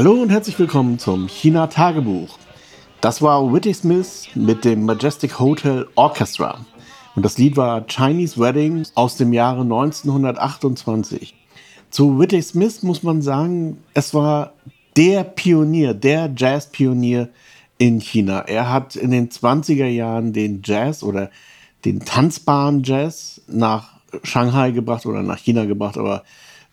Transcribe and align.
Hallo 0.00 0.14
und 0.14 0.30
herzlich 0.30 0.58
willkommen 0.58 0.98
zum 0.98 1.28
China 1.28 1.66
Tagebuch. 1.66 2.38
Das 3.02 3.20
war 3.20 3.52
Whitty 3.52 3.74
Smith 3.74 4.28
mit 4.34 4.64
dem 4.64 4.86
Majestic 4.86 5.38
Hotel 5.38 5.88
Orchestra. 5.94 6.64
Und 7.14 7.22
das 7.22 7.36
Lied 7.36 7.58
war 7.58 7.86
Chinese 7.86 8.40
Wedding 8.40 8.86
aus 8.94 9.18
dem 9.18 9.34
Jahre 9.34 9.60
1928. 9.60 11.34
Zu 11.90 12.18
Whitty 12.18 12.40
Smith 12.40 12.82
muss 12.82 13.02
man 13.02 13.20
sagen, 13.20 13.76
es 13.92 14.14
war 14.14 14.54
der 14.96 15.22
Pionier, 15.22 15.92
der 15.92 16.32
Jazz-Pionier 16.34 17.28
in 17.76 18.00
China. 18.00 18.38
Er 18.38 18.72
hat 18.72 18.96
in 18.96 19.10
den 19.10 19.28
20er 19.28 19.84
Jahren 19.84 20.32
den 20.32 20.62
Jazz 20.64 21.02
oder 21.02 21.30
den 21.84 22.00
tanzbaren 22.00 22.84
Jazz 22.84 23.42
nach 23.48 24.00
Shanghai 24.22 24.70
gebracht 24.70 25.04
oder 25.04 25.22
nach 25.22 25.40
China 25.40 25.66
gebracht, 25.66 25.98
aber 25.98 26.24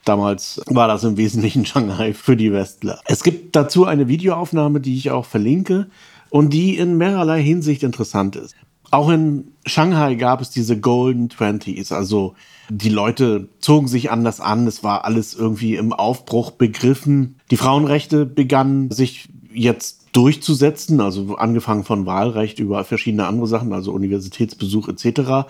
damals 0.07 0.61
war 0.67 0.87
das 0.87 1.03
im 1.03 1.17
Wesentlichen 1.17 1.65
Shanghai 1.67 2.13
für 2.13 2.35
die 2.35 2.51
Westler. 2.51 2.99
Es 3.05 3.23
gibt 3.23 3.55
dazu 3.55 3.85
eine 3.85 4.07
Videoaufnahme, 4.07 4.79
die 4.79 4.95
ich 4.95 5.11
auch 5.11 5.25
verlinke 5.25 5.87
und 6.29 6.51
die 6.51 6.77
in 6.77 6.97
mehrerlei 6.97 7.41
Hinsicht 7.41 7.83
interessant 7.83 8.35
ist. 8.35 8.55
Auch 8.89 9.09
in 9.09 9.51
Shanghai 9.65 10.15
gab 10.15 10.39
es 10.39 10.49
diese 10.49 10.79
Golden 10.79 11.27
Twenties, 11.27 11.91
also 11.91 12.35
die 12.69 12.89
Leute 12.89 13.49
zogen 13.59 13.87
sich 13.87 14.11
anders 14.11 14.39
an, 14.39 14.67
es 14.67 14.83
war 14.83 15.05
alles 15.05 15.33
irgendwie 15.33 15.75
im 15.75 15.93
Aufbruch 15.93 16.51
begriffen. 16.51 17.39
Die 17.51 17.57
Frauenrechte 17.57 18.25
begannen 18.25 18.91
sich 18.91 19.29
jetzt 19.53 20.07
durchzusetzen, 20.13 21.01
also 21.01 21.35
angefangen 21.35 21.83
von 21.83 22.05
Wahlrecht 22.05 22.59
über 22.59 22.83
verschiedene 22.83 23.25
andere 23.25 23.47
Sachen, 23.47 23.73
also 23.73 23.91
Universitätsbesuch 23.91 24.87
etc. 24.89 25.47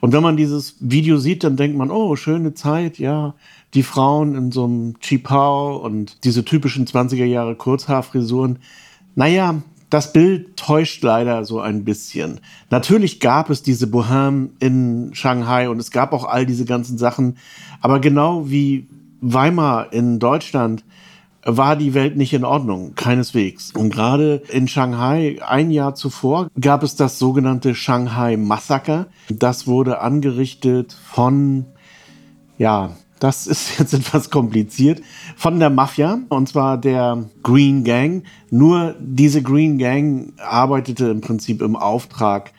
Und 0.00 0.12
wenn 0.12 0.22
man 0.22 0.36
dieses 0.36 0.76
Video 0.80 1.18
sieht, 1.18 1.44
dann 1.44 1.56
denkt 1.56 1.76
man, 1.76 1.90
oh, 1.90 2.16
schöne 2.16 2.54
Zeit, 2.54 2.98
ja, 2.98 3.34
die 3.76 3.82
Frauen 3.82 4.34
in 4.34 4.50
so 4.50 4.64
einem 4.64 4.98
Chipao 5.00 5.76
und 5.76 6.24
diese 6.24 6.44
typischen 6.44 6.86
20er 6.86 7.24
Jahre 7.24 7.54
Kurzhaarfrisuren. 7.54 8.58
Naja, 9.14 9.62
das 9.90 10.12
Bild 10.12 10.56
täuscht 10.56 11.04
leider 11.04 11.44
so 11.44 11.60
ein 11.60 11.84
bisschen. 11.84 12.40
Natürlich 12.70 13.20
gab 13.20 13.50
es 13.50 13.62
diese 13.62 13.86
Bohème 13.86 14.48
in 14.58 15.10
Shanghai 15.14 15.68
und 15.68 15.78
es 15.78 15.90
gab 15.90 16.12
auch 16.12 16.24
all 16.24 16.46
diese 16.46 16.64
ganzen 16.64 16.98
Sachen. 16.98 17.36
Aber 17.80 18.00
genau 18.00 18.50
wie 18.50 18.88
Weimar 19.20 19.92
in 19.92 20.18
Deutschland 20.18 20.84
war 21.44 21.76
die 21.76 21.94
Welt 21.94 22.16
nicht 22.16 22.32
in 22.32 22.44
Ordnung, 22.44 22.94
keineswegs. 22.96 23.70
Und 23.70 23.90
gerade 23.90 24.42
in 24.48 24.66
Shanghai, 24.66 25.38
ein 25.46 25.70
Jahr 25.70 25.94
zuvor, 25.94 26.48
gab 26.60 26.82
es 26.82 26.96
das 26.96 27.20
sogenannte 27.20 27.76
Shanghai 27.76 28.36
Massaker. 28.36 29.06
Das 29.28 29.68
wurde 29.68 30.00
angerichtet 30.00 30.92
von, 30.92 31.66
ja, 32.58 32.96
das 33.18 33.46
ist 33.46 33.78
jetzt 33.78 33.94
etwas 33.94 34.30
kompliziert, 34.30 35.02
von 35.36 35.58
der 35.58 35.70
Mafia, 35.70 36.18
und 36.28 36.48
zwar 36.48 36.78
der 36.78 37.24
Green 37.42 37.84
Gang. 37.84 38.24
Nur 38.50 38.94
diese 39.00 39.42
Green 39.42 39.78
Gang 39.78 40.32
arbeitete 40.38 41.06
im 41.06 41.20
Prinzip 41.20 41.62
im 41.62 41.76
Auftrag 41.76 42.52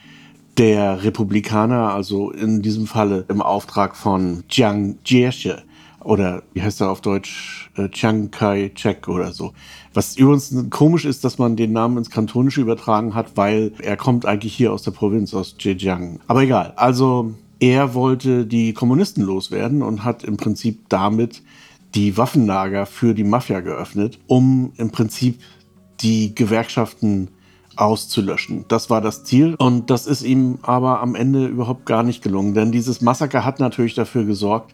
der 0.57 1.03
Republikaner, 1.03 1.93
also 1.93 2.31
in 2.31 2.61
diesem 2.61 2.87
Falle 2.87 3.25
im 3.29 3.41
Auftrag 3.41 3.95
von 3.95 4.43
Jiang 4.49 4.97
Jieshi 5.05 5.53
oder 6.07 6.43
wie 6.53 6.61
heißt 6.61 6.79
er 6.79 6.89
auf 6.89 7.01
Deutsch, 7.01 7.69
äh, 7.75 7.89
Chiang 7.89 8.31
Kai-shek 8.31 9.09
oder 9.09 9.33
so. 9.33 9.53
Was 9.93 10.15
übrigens 10.15 10.55
komisch 10.69 11.03
ist, 11.03 11.25
dass 11.25 11.37
man 11.37 11.57
den 11.57 11.73
Namen 11.73 11.97
ins 11.97 12.09
Kantonische 12.09 12.61
übertragen 12.61 13.13
hat, 13.13 13.35
weil 13.35 13.73
er 13.81 13.97
kommt 13.97 14.25
eigentlich 14.25 14.55
hier 14.55 14.71
aus 14.71 14.83
der 14.83 14.91
Provinz, 14.91 15.33
aus 15.33 15.57
Zhejiang. 15.57 16.21
Aber 16.27 16.43
egal, 16.43 16.73
also 16.77 17.33
er 17.59 17.93
wollte 17.93 18.45
die 18.45 18.73
Kommunisten 18.73 19.23
loswerden 19.23 19.81
und 19.81 20.03
hat 20.03 20.23
im 20.23 20.37
Prinzip 20.37 20.89
damit 20.89 21.41
die 21.95 22.17
Waffenlager 22.17 22.85
für 22.85 23.13
die 23.13 23.23
Mafia 23.23 23.61
geöffnet, 23.61 24.19
um 24.27 24.71
im 24.77 24.91
Prinzip 24.91 25.39
die 26.01 26.35
Gewerkschaften 26.35 27.29
auszulöschen. 27.75 28.65
Das 28.67 28.89
war 28.89 29.01
das 29.01 29.23
Ziel 29.23 29.55
und 29.57 29.89
das 29.89 30.07
ist 30.07 30.23
ihm 30.23 30.59
aber 30.63 31.01
am 31.01 31.15
Ende 31.15 31.45
überhaupt 31.47 31.85
gar 31.85 32.03
nicht 32.03 32.23
gelungen, 32.23 32.53
denn 32.53 32.71
dieses 32.71 33.01
Massaker 33.01 33.45
hat 33.45 33.59
natürlich 33.59 33.93
dafür 33.93 34.25
gesorgt, 34.25 34.73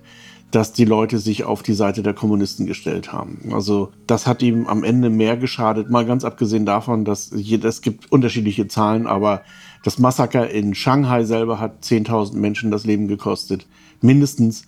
dass 0.51 0.71
die 0.71 0.85
Leute 0.85 1.17
sich 1.17 1.45
auf 1.45 1.63
die 1.63 1.73
Seite 1.73 2.03
der 2.03 2.13
Kommunisten 2.13 2.67
gestellt 2.67 3.11
haben. 3.11 3.49
Also 3.53 3.91
das 4.05 4.27
hat 4.27 4.43
ihm 4.43 4.67
am 4.67 4.83
Ende 4.83 5.09
mehr 5.09 5.35
geschadet, 5.35 5.89
mal 5.89 6.05
ganz 6.05 6.23
abgesehen 6.23 6.65
davon, 6.65 7.05
dass 7.05 7.31
es 7.31 7.81
gibt 7.81 8.11
unterschiedliche 8.11 8.67
Zahlen, 8.67 9.07
aber 9.07 9.41
das 9.83 9.99
Massaker 9.99 10.49
in 10.49 10.73
Shanghai 10.73 11.23
selber 11.25 11.59
hat 11.59 11.83
10.000 11.83 12.35
Menschen 12.35 12.71
das 12.71 12.85
Leben 12.85 13.07
gekostet, 13.07 13.67
mindestens. 14.01 14.63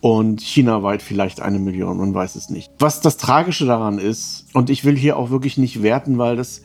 Und 0.00 0.40
chinaweit 0.40 1.00
vielleicht 1.00 1.40
eine 1.40 1.60
Million, 1.60 1.98
man 1.98 2.12
weiß 2.12 2.34
es 2.34 2.50
nicht. 2.50 2.72
Was 2.80 3.00
das 3.00 3.18
Tragische 3.18 3.66
daran 3.66 3.98
ist, 3.98 4.46
und 4.52 4.68
ich 4.68 4.84
will 4.84 4.96
hier 4.96 5.16
auch 5.16 5.30
wirklich 5.30 5.58
nicht 5.58 5.80
werten, 5.80 6.18
weil 6.18 6.34
das 6.34 6.62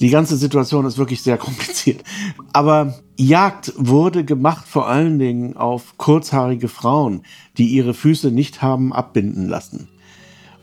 die 0.00 0.10
ganze 0.10 0.36
Situation 0.36 0.84
ist 0.84 0.98
wirklich 0.98 1.22
sehr 1.22 1.36
kompliziert. 1.38 2.04
Aber 2.52 2.94
Jagd 3.16 3.72
wurde 3.76 4.24
gemacht 4.24 4.66
vor 4.68 4.86
allen 4.86 5.18
Dingen 5.18 5.56
auf 5.56 5.96
kurzhaarige 5.96 6.68
Frauen, 6.68 7.22
die 7.58 7.66
ihre 7.68 7.94
Füße 7.94 8.30
nicht 8.30 8.62
haben 8.62 8.92
abbinden 8.92 9.48
lassen. 9.48 9.88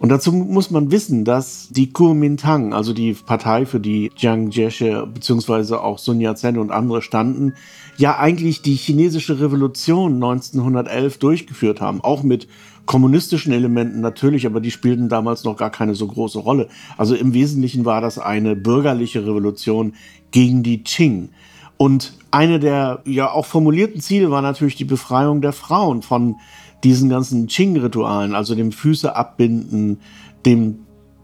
Und 0.04 0.10
dazu 0.10 0.34
muss 0.34 0.70
man 0.70 0.92
wissen, 0.92 1.24
dass 1.24 1.70
die 1.70 1.94
Kuomintang, 1.94 2.74
also 2.74 2.92
die 2.92 3.14
Partei, 3.14 3.66
für 3.66 3.80
die 3.80 4.12
Jiang 4.18 4.50
Jieshi 4.50 4.94
bzw. 5.06 5.76
auch 5.76 5.98
Sun 5.98 6.20
Yat-sen 6.20 6.58
und 6.58 6.72
andere 6.72 7.02
standen, 7.02 7.54
ja 7.96 8.18
eigentlich 8.20 8.62
die 8.62 8.76
chinesische 8.76 9.40
Revolution 9.40 10.16
1911 10.16 11.20
durchgeführt 11.20 11.80
haben, 11.80 12.02
auch 12.04 12.22
mit 12.22 12.50
kommunistischen 12.86 13.54
Elementen 13.54 14.02
natürlich, 14.02 14.46
aber 14.46 14.60
die 14.60 14.72
spielten 14.72 15.08
damals 15.08 15.46
noch 15.46 15.56
gar 15.56 15.70
keine 15.70 15.96
so 15.96 16.06
große 16.06 16.40
Rolle. 16.40 16.68
Also 16.98 17.16
im 17.16 17.34
Wesentlichen 17.34 17.86
war 17.86 18.02
das 18.02 18.20
eine 18.20 18.58
bürgerliche 18.58 19.26
Revolution 19.26 19.94
gegen 20.32 20.64
die 20.64 20.84
Qing. 20.84 21.30
Und 21.78 22.12
eine 22.30 22.60
der 22.60 23.02
ja 23.06 23.32
auch 23.32 23.46
formulierten 23.46 24.02
Ziele 24.02 24.32
war 24.32 24.42
natürlich 24.42 24.76
die 24.76 24.84
Befreiung 24.84 25.40
der 25.40 25.54
Frauen 25.54 26.02
von 26.02 26.36
diesen 26.84 27.10
ganzen 27.10 27.48
Qing-Ritualen, 27.48 28.36
also 28.36 28.56
dem 28.56 28.72
Füße 28.72 29.16
abbinden, 29.16 30.00
dem 30.46 30.80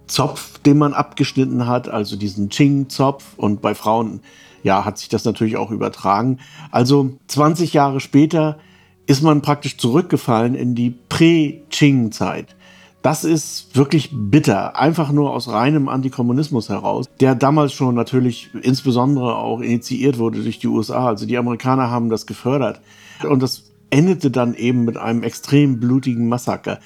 Zopf, 0.07 0.59
den 0.59 0.77
man 0.77 0.93
abgeschnitten 0.93 1.67
hat, 1.67 1.87
also 1.89 2.15
diesen 2.15 2.49
Qing-Zopf. 2.49 3.37
Und 3.37 3.61
bei 3.61 3.75
Frauen, 3.75 4.21
ja, 4.63 4.85
hat 4.85 4.97
sich 4.97 5.09
das 5.09 5.25
natürlich 5.25 5.57
auch 5.57 5.71
übertragen. 5.71 6.39
Also 6.71 7.17
20 7.27 7.73
Jahre 7.73 7.99
später 7.99 8.57
ist 9.05 9.23
man 9.23 9.41
praktisch 9.41 9.77
zurückgefallen 9.77 10.55
in 10.55 10.75
die 10.75 10.91
Prä-Qing-Zeit. 11.09 12.55
Das 13.01 13.23
ist 13.23 13.77
wirklich 13.77 14.09
bitter, 14.11 14.77
einfach 14.77 15.11
nur 15.13 15.31
aus 15.31 15.47
reinem 15.47 15.87
Antikommunismus 15.87 16.67
heraus, 16.67 17.05
der 17.21 17.33
damals 17.33 17.71
schon 17.71 17.95
natürlich 17.95 18.49
insbesondere 18.61 19.37
auch 19.37 19.61
initiiert 19.61 20.17
wurde 20.17 20.43
durch 20.43 20.59
die 20.59 20.67
USA. 20.67 21.07
Also 21.07 21.25
die 21.25 21.37
Amerikaner 21.37 21.89
haben 21.89 22.09
das 22.09 22.25
gefördert. 22.25 22.81
Und 23.23 23.41
das 23.41 23.69
endete 23.89 24.31
dann 24.31 24.53
eben 24.55 24.85
mit 24.85 24.97
einem 24.97 25.23
extrem 25.23 25.79
blutigen 25.79 26.27
Massaker. 26.27 26.79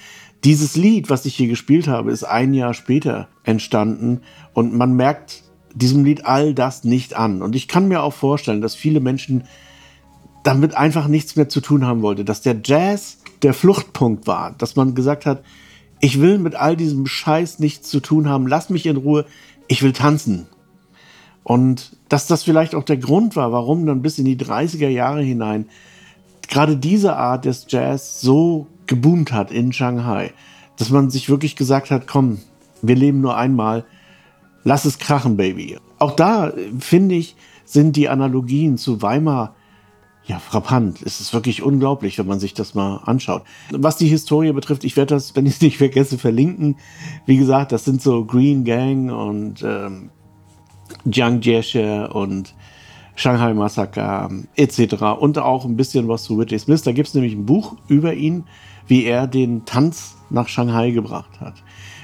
Dieses 0.44 0.76
Lied, 0.76 1.10
was 1.10 1.26
ich 1.26 1.36
hier 1.36 1.48
gespielt 1.48 1.88
habe, 1.88 2.12
ist 2.12 2.24
ein 2.24 2.54
Jahr 2.54 2.74
später 2.74 3.30
entstanden 3.44 4.22
und 4.54 4.74
man 4.74 4.94
merkt 4.96 5.44
diesem 5.74 6.04
Lied 6.04 6.26
all 6.26 6.54
das 6.54 6.84
nicht 6.84 7.16
an. 7.16 7.42
Und 7.42 7.56
ich 7.56 7.68
kann 7.68 7.88
mir 7.88 8.04
auch 8.04 8.14
vorstellen, 8.14 8.62
dass 8.62 8.76
viele 8.76 9.00
Menschen 9.00 9.46
damit 10.44 10.76
einfach 10.76 11.08
nichts 11.08 11.36
mehr 11.36 11.50
zu 11.50 11.62
tun 11.62 11.86
haben 11.86 12.02
wollte, 12.02 12.26
dass 12.26 12.42
der 12.42 12.58
Jazz 12.64 13.20
der 13.42 13.54
Fluchtpunkt 13.54 14.28
war, 14.28 14.54
dass 14.58 14.76
man 14.76 14.94
gesagt 14.94 15.26
hat, 15.26 15.44
ich 16.00 16.20
will 16.20 16.38
mit 16.38 16.56
all 16.56 16.76
diesem 16.76 17.08
Scheiß 17.08 17.60
nichts 17.60 17.90
zu 17.90 18.02
tun 18.02 18.28
haben, 18.28 18.48
lass 18.48 18.70
mich 18.70 18.86
in 18.86 18.98
Ruhe, 18.98 19.26
ich 19.70 19.82
will 19.84 19.94
tanzen. 19.94 20.48
Und 21.44 21.96
dass 22.10 22.28
das 22.28 22.44
vielleicht 22.44 22.76
auch 22.76 22.84
der 22.84 22.98
Grund 22.98 23.36
war, 23.36 23.52
warum 23.52 23.86
dann 23.86 24.02
bis 24.02 24.20
in 24.20 24.26
die 24.26 24.38
30er 24.38 24.90
Jahre 24.90 25.22
hinein 25.22 25.68
gerade 26.54 26.78
diese 26.78 27.16
Art 27.16 27.46
des 27.46 27.66
Jazz 27.68 28.22
so 28.22 28.68
geboomt 28.86 29.34
hat 29.34 29.52
in 29.52 29.74
Shanghai, 29.74 30.32
dass 30.78 30.92
man 30.92 31.10
sich 31.10 31.28
wirklich 31.28 31.56
gesagt 31.56 31.90
hat, 31.90 32.06
komm, 32.06 32.38
wir 32.84 32.96
leben 32.96 33.22
nur 33.22 33.36
einmal, 33.36 33.86
lass 34.64 34.86
es 34.86 35.00
krachen, 35.00 35.36
Baby. 35.36 35.78
Auch 35.98 36.16
da, 36.16 36.54
finde 36.80 37.16
ich, 37.16 37.36
sind 37.66 37.96
die 37.96 38.08
Analogien 38.08 38.78
zu 38.78 39.02
Weimar 39.02 39.56
ja, 40.26 40.38
frappant. 40.40 41.02
Es 41.02 41.20
ist 41.20 41.34
wirklich 41.34 41.64
unglaublich, 41.64 42.20
wenn 42.20 42.28
man 42.28 42.40
sich 42.40 42.54
das 42.54 42.76
mal 42.76 42.98
anschaut. 42.98 43.42
Was 43.72 43.98
die 43.98 44.08
Historie 44.08 44.54
betrifft, 44.54 44.84
ich 44.84 44.96
werde 44.96 45.16
das, 45.16 45.36
wenn 45.36 45.48
ich 45.48 45.56
es 45.56 45.62
nicht 45.62 45.78
vergesse, 45.78 46.18
verlinken. 46.20 46.78
Wie 47.26 47.38
gesagt, 47.38 47.72
das 47.72 47.84
sind 47.84 48.02
so 48.02 48.26
Green 48.26 48.64
Gang 48.64 49.12
und 49.12 49.64
ähm, 49.64 50.12
Jiang 51.06 51.42
Jieshi 51.42 52.06
und 52.12 52.54
Shanghai 53.16 53.54
Massaker 53.54 54.30
etc. 54.56 54.96
Und 55.20 55.38
auch 55.38 55.66
ein 55.66 55.76
bisschen 55.76 56.08
was 56.08 56.24
zu 56.24 56.38
Whitney 56.38 56.60
Smith. 56.60 56.82
Da 56.84 56.92
gibt 56.92 57.08
es 57.08 57.14
nämlich 57.14 57.34
ein 57.34 57.46
Buch 57.46 57.76
über 57.88 58.14
ihn, 58.14 58.46
wie 58.88 59.06
er 59.06 59.28
den 59.28 59.66
Tanz 59.66 60.16
nach 60.30 60.48
Shanghai 60.48 60.92
gebracht 60.92 61.40
hat. 61.40 61.56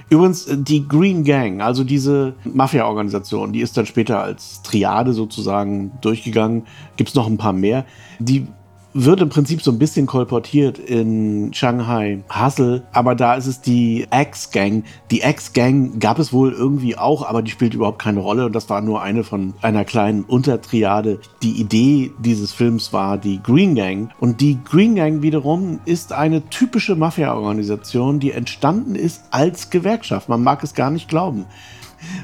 Übrigens, 0.09 0.47
äh, 0.47 0.57
die 0.57 0.87
Green 0.87 1.23
Gang, 1.23 1.61
also 1.61 1.83
diese 1.83 2.35
Mafia-Organisation, 2.43 3.53
die 3.53 3.61
ist 3.61 3.77
dann 3.77 3.85
später 3.85 4.21
als 4.21 4.61
Triade 4.63 5.13
sozusagen 5.13 5.91
durchgegangen. 6.01 6.63
Gibt 6.97 7.09
es 7.09 7.15
noch 7.15 7.27
ein 7.27 7.37
paar 7.37 7.53
mehr. 7.53 7.85
Die 8.19 8.47
wird 8.93 9.21
im 9.21 9.29
Prinzip 9.29 9.61
so 9.61 9.71
ein 9.71 9.79
bisschen 9.79 10.07
kolportiert 10.07 10.79
in 10.79 11.53
Shanghai 11.53 12.23
Hustle, 12.29 12.83
aber 12.91 13.15
da 13.15 13.35
ist 13.35 13.45
es 13.45 13.61
die 13.61 14.07
X-Gang. 14.11 14.83
Die 15.11 15.21
X-Gang 15.21 15.99
gab 15.99 16.19
es 16.19 16.33
wohl 16.33 16.51
irgendwie 16.51 16.97
auch, 16.97 17.27
aber 17.27 17.41
die 17.41 17.51
spielt 17.51 17.73
überhaupt 17.73 17.99
keine 17.99 18.19
Rolle 18.19 18.45
und 18.45 18.53
das 18.53 18.69
war 18.69 18.81
nur 18.81 19.01
eine 19.01 19.23
von 19.23 19.53
einer 19.61 19.85
kleinen 19.85 20.23
Untertriade. 20.23 21.19
Die 21.43 21.59
Idee 21.59 22.11
dieses 22.19 22.51
Films 22.51 22.91
war 22.91 23.17
die 23.17 23.41
Green 23.43 23.75
Gang 23.75 24.09
und 24.19 24.41
die 24.41 24.57
Green 24.63 24.95
Gang 24.95 25.21
wiederum 25.21 25.79
ist 25.85 26.13
eine 26.13 26.49
typische 26.49 26.95
Mafia-Organisation, 26.95 28.19
die 28.19 28.31
entstanden 28.31 28.95
ist 28.95 29.23
als 29.31 29.69
Gewerkschaft. 29.69 30.29
Man 30.29 30.43
mag 30.43 30.63
es 30.63 30.73
gar 30.73 30.89
nicht 30.89 31.09
glauben 31.09 31.45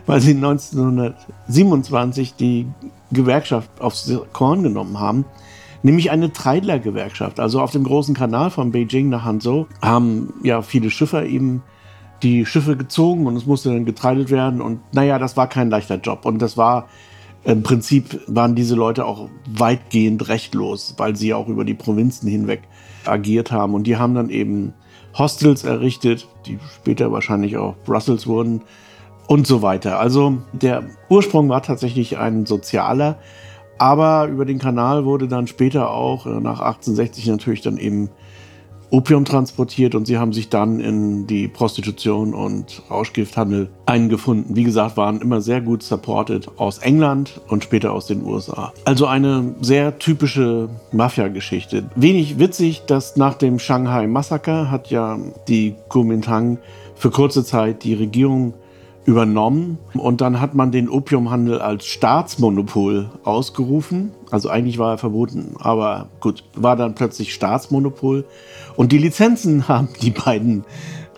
weil 0.05 0.21
sie 0.21 0.31
1927 0.31 2.35
die 2.35 2.65
Gewerkschaft 3.11 3.69
aufs 3.81 4.09
Korn 4.31 4.63
genommen 4.63 5.01
haben 5.01 5.25
nämlich 5.85 6.09
eine 6.09 6.33
Treidler-Gewerkschaft. 6.33 7.39
Also 7.39 7.61
auf 7.61 7.69
dem 7.69 7.83
großen 7.83 8.15
Kanal 8.15 8.49
von 8.49 8.71
Beijing 8.71 9.09
nach 9.09 9.23
Hanzhou 9.23 9.67
haben 9.83 10.33
ja 10.43 10.63
viele 10.63 10.89
Schiffer 10.89 11.25
eben 11.25 11.61
die 12.23 12.47
Schiffe 12.47 12.75
gezogen 12.75 13.27
und 13.27 13.35
es 13.35 13.45
musste 13.45 13.69
dann 13.69 13.85
getreidelt 13.85 14.31
werden. 14.31 14.61
Und 14.61 14.79
naja, 14.93 15.19
das 15.19 15.37
war 15.37 15.47
kein 15.47 15.69
leichter 15.69 15.97
Job. 15.97 16.25
Und 16.25 16.41
das 16.41 16.57
war 16.57 16.87
im 17.43 17.61
Prinzip 17.61 18.19
waren 18.25 18.55
diese 18.55 18.73
Leute 18.73 19.05
auch 19.05 19.29
weitgehend 19.47 20.27
rechtlos, 20.27 20.95
weil 20.97 21.15
sie 21.15 21.35
auch 21.35 21.47
über 21.47 21.63
die 21.63 21.75
Provinzen 21.75 22.27
hinweg 22.27 22.63
agiert 23.05 23.51
haben. 23.51 23.75
Und 23.75 23.85
die 23.85 23.97
haben 23.97 24.15
dann 24.15 24.31
eben 24.31 24.73
Hostels 25.15 25.63
errichtet, 25.65 26.27
die 26.47 26.57
später 26.73 27.11
wahrscheinlich 27.11 27.57
auch 27.57 27.75
Brussels 27.85 28.25
wurden 28.25 28.63
und 29.27 29.45
so 29.45 29.61
weiter. 29.61 29.99
Also 29.99 30.39
der 30.51 30.85
Ursprung 31.09 31.47
war 31.47 31.61
tatsächlich 31.61 32.17
ein 32.17 32.47
sozialer. 32.47 33.19
Aber 33.77 34.27
über 34.27 34.45
den 34.45 34.59
Kanal 34.59 35.05
wurde 35.05 35.27
dann 35.27 35.47
später 35.47 35.91
auch 35.91 36.25
äh, 36.25 36.29
nach 36.29 36.59
1860 36.59 37.27
natürlich 37.27 37.61
dann 37.61 37.77
eben 37.77 38.09
Opium 38.91 39.25
transportiert 39.25 39.95
und 39.95 40.05
sie 40.05 40.17
haben 40.17 40.31
sich 40.31 40.49
dann 40.49 40.79
in 40.79 41.27
die 41.27 41.47
Prostitution 41.47 42.33
und 42.33 42.83
Rauschgifthandel 42.89 43.69
eingefunden. 43.85 44.55
Wie 44.55 44.63
gesagt, 44.63 44.95
waren 44.95 45.21
immer 45.21 45.41
sehr 45.41 45.59
gut 45.61 45.83
supported 45.83 46.47
aus 46.57 46.77
England 46.77 47.41
und 47.47 47.63
später 47.63 47.91
aus 47.91 48.07
den 48.07 48.23
USA. 48.23 48.71
Also 48.85 49.07
eine 49.07 49.55
sehr 49.61 49.97
typische 49.99 50.69
Mafia-Geschichte. 50.91 51.89
Wenig 51.95 52.39
witzig, 52.39 52.83
dass 52.85 53.17
nach 53.17 53.33
dem 53.33 53.59
Shanghai-Massaker 53.59 54.71
hat 54.71 54.91
ja 54.91 55.17
die 55.47 55.75
Kuomintang 55.89 56.59
für 56.95 57.11
kurze 57.11 57.43
Zeit 57.43 57.83
die 57.83 57.95
Regierung 57.95 58.53
übernommen 59.05 59.77
und 59.93 60.21
dann 60.21 60.41
hat 60.41 60.55
man 60.55 60.71
den 60.71 60.89
Opiumhandel 60.89 61.59
als 61.59 61.85
Staatsmonopol 61.85 63.11
ausgerufen. 63.23 64.11
Also 64.31 64.49
eigentlich 64.49 64.79
war 64.79 64.93
er 64.93 64.97
verboten, 64.97 65.55
aber 65.59 66.09
gut, 66.19 66.43
war 66.55 66.75
dann 66.75 66.95
plötzlich 66.95 67.33
Staatsmonopol 67.33 68.25
und 68.75 68.91
die 68.91 68.97
Lizenzen 68.97 69.67
haben 69.67 69.89
die 70.01 70.11
beiden 70.11 70.65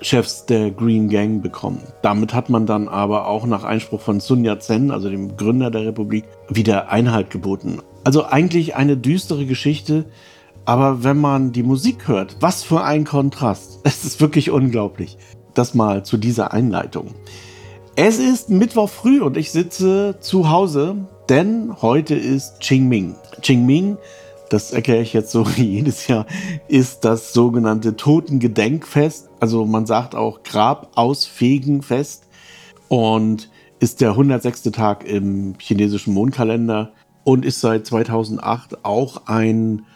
Chefs 0.01 0.45
der 0.45 0.69
Green 0.72 1.10
Gang 1.10 1.42
bekommen. 1.42 1.81
Damit 2.01 2.34
hat 2.34 2.50
man 2.50 2.66
dann 2.66 2.88
aber 2.88 3.28
auch 3.28 3.45
nach 3.48 3.63
Einspruch 3.63 4.01
von 4.01 4.19
Sun 4.19 4.44
Yat-sen, 4.44 4.92
also 4.92 5.10
dem 5.10 5.38
Gründer 5.38 5.72
der 5.72 5.86
Republik, 5.86 6.25
wieder 6.50 6.90
Einhalt 6.90 7.31
geboten. 7.31 7.80
Also 8.04 8.25
eigentlich 8.25 8.75
eine 8.75 8.95
düstere 8.95 9.45
Geschichte, 9.45 10.06
aber 10.66 11.04
wenn 11.04 11.18
man 11.18 11.51
die 11.51 11.63
Musik 11.63 12.07
hört, 12.07 12.38
was 12.42 12.63
für 12.63 12.83
ein 12.83 13.06
Kontrast. 13.06 13.80
Es 13.83 14.04
ist 14.04 14.22
wirklich 14.22 14.51
unglaublich. 14.51 15.18
Das 15.54 15.74
mal 15.74 16.04
zu 16.04 16.18
dieser 16.18 16.54
Einleitung. 16.54 17.16
Es 17.99 18.19
ist 18.19 18.51
Mittwoch 18.51 18.91
früh 18.91 19.21
und 19.21 19.38
ich 19.38 19.51
sitze 19.51 20.17
zu 20.19 20.51
Hause, 20.51 21.07
denn 21.29 21.81
heute 21.81 22.13
ist 22.13 22.59
Qingming. 22.59 23.15
Qingming, 23.41 23.97
das 24.51 24.71
erkläre 24.71 25.01
ich 25.01 25.13
jetzt 25.13 25.31
so 25.31 25.44
jedes 25.57 26.05
Jahr, 26.05 26.27
ist 26.67 27.05
das 27.05 27.33
sogenannte 27.33 27.95
Totengedenkfest. 27.95 29.31
Also 29.39 29.65
man 29.65 29.88
sagt 29.88 30.13
auch 30.13 30.44
Grabausfegenfest 30.44 32.27
und 32.88 33.49
ist 33.79 33.99
der 33.99 34.11
106. 34.11 34.61
Tag 34.73 35.03
im 35.03 35.55
chinesischen 35.57 36.13
Mondkalender 36.13 36.91
und 37.23 37.45
ist 37.45 37.61
seit 37.61 37.88
2008 37.88 38.85
auch 38.85 39.23
ein 39.25 39.88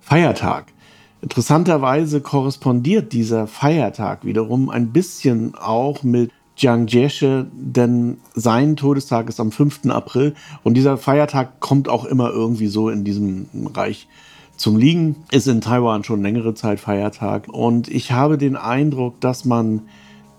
Feiertag. 0.00 0.74
Interessanterweise 1.22 2.20
korrespondiert 2.20 3.14
dieser 3.14 3.46
Feiertag 3.46 4.26
wiederum 4.26 4.68
ein 4.68 4.92
bisschen 4.92 5.54
auch 5.54 6.02
mit 6.02 6.32
Jiang 6.56 6.86
Jieshi, 6.86 7.44
denn 7.52 8.16
sein 8.34 8.76
Todestag 8.76 9.28
ist 9.28 9.40
am 9.40 9.52
5. 9.52 9.90
April 9.90 10.34
und 10.64 10.74
dieser 10.74 10.96
Feiertag 10.96 11.60
kommt 11.60 11.88
auch 11.88 12.06
immer 12.06 12.30
irgendwie 12.30 12.68
so 12.68 12.88
in 12.88 13.04
diesem 13.04 13.46
Reich 13.74 14.08
zum 14.56 14.78
Liegen. 14.78 15.16
Ist 15.30 15.48
in 15.48 15.60
Taiwan 15.60 16.02
schon 16.02 16.22
längere 16.22 16.54
Zeit 16.54 16.80
Feiertag 16.80 17.48
und 17.48 17.88
ich 17.88 18.12
habe 18.12 18.38
den 18.38 18.56
Eindruck, 18.56 19.20
dass 19.20 19.44
man 19.44 19.82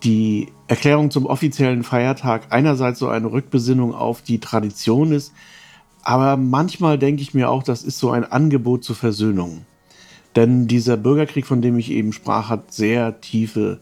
die 0.03 0.47
Erklärung 0.67 1.11
zum 1.11 1.27
offiziellen 1.27 1.83
Feiertag 1.83 2.47
einerseits 2.49 2.97
so 2.99 3.09
eine 3.09 3.31
Rückbesinnung 3.31 3.93
auf 3.93 4.23
die 4.23 4.39
Tradition 4.39 5.11
ist, 5.11 5.33
aber 6.03 6.35
manchmal 6.37 6.97
denke 6.97 7.21
ich 7.21 7.33
mir 7.33 7.49
auch, 7.49 7.63
das 7.63 7.83
ist 7.83 7.99
so 7.99 8.09
ein 8.11 8.23
Angebot 8.23 8.83
zur 8.83 8.95
Versöhnung. 8.95 9.65
Denn 10.35 10.67
dieser 10.67 10.97
Bürgerkrieg, 10.97 11.45
von 11.45 11.61
dem 11.61 11.77
ich 11.77 11.91
eben 11.91 12.13
sprach, 12.13 12.49
hat 12.49 12.71
sehr 12.71 13.21
tiefe 13.21 13.81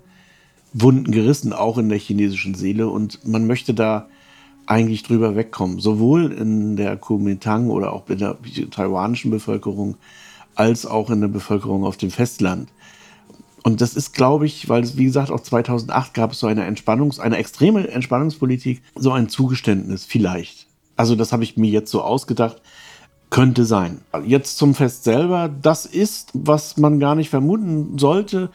Wunden 0.77 1.12
gerissen, 1.12 1.54
auch 1.54 1.77
in 1.77 1.89
der 1.89 1.98
chinesischen 1.98 2.54
Seele. 2.54 2.89
Und 2.89 3.25
man 3.25 3.48
möchte 3.48 3.74
da 3.74 4.07
eigentlich 4.66 5.04
drüber 5.04 5.36
wegkommen, 5.36 5.80
sowohl 5.80 6.31
in 6.31 6.75
der 6.75 6.98
Kuomintang 6.98 7.69
oder 7.69 7.94
auch 7.94 8.10
in 8.10 8.18
der 8.18 8.38
taiwanischen 8.72 9.31
Bevölkerung, 9.31 9.95
als 10.56 10.86
auch 10.86 11.10
in 11.10 11.22
der 11.22 11.27
Bevölkerung 11.27 11.86
auf 11.86 11.98
dem 11.98 12.12
Festland. 12.12 12.69
Und 13.63 13.81
das 13.81 13.95
ist, 13.95 14.13
glaube 14.13 14.45
ich, 14.45 14.69
weil 14.69 14.83
es, 14.83 14.98
wie 14.98 15.06
gesagt, 15.06 15.31
auch 15.31 15.39
2008 15.39 16.13
gab 16.13 16.33
es 16.33 16.39
so 16.39 16.48
eine 16.48 16.68
Entspannungs-, 16.68 17.19
eine 17.19 17.38
extreme 17.38 17.88
Entspannungspolitik, 17.88 18.81
so 18.95 19.12
ein 19.12 19.30
Zugeständnis 19.30 20.06
vielleicht. 20.06 20.68
Also 20.95 21.16
das 21.16 21.31
habe 21.31 21.44
ich 21.44 21.57
mir 21.57 21.69
jetzt 21.69 21.92
so 21.92 22.02
ausgedacht, 22.02 22.61
könnte 23.30 23.66
sein. 23.66 24.02
Jetzt 24.26 24.57
zum 24.57 24.76
Fest 24.76 25.04
selber, 25.04 25.49
das 25.49 25.85
ist, 25.85 26.30
was 26.33 26.78
man 26.78 26.99
gar 26.99 27.16
nicht 27.16 27.30
vermuten 27.30 27.97
sollte, 27.97 28.49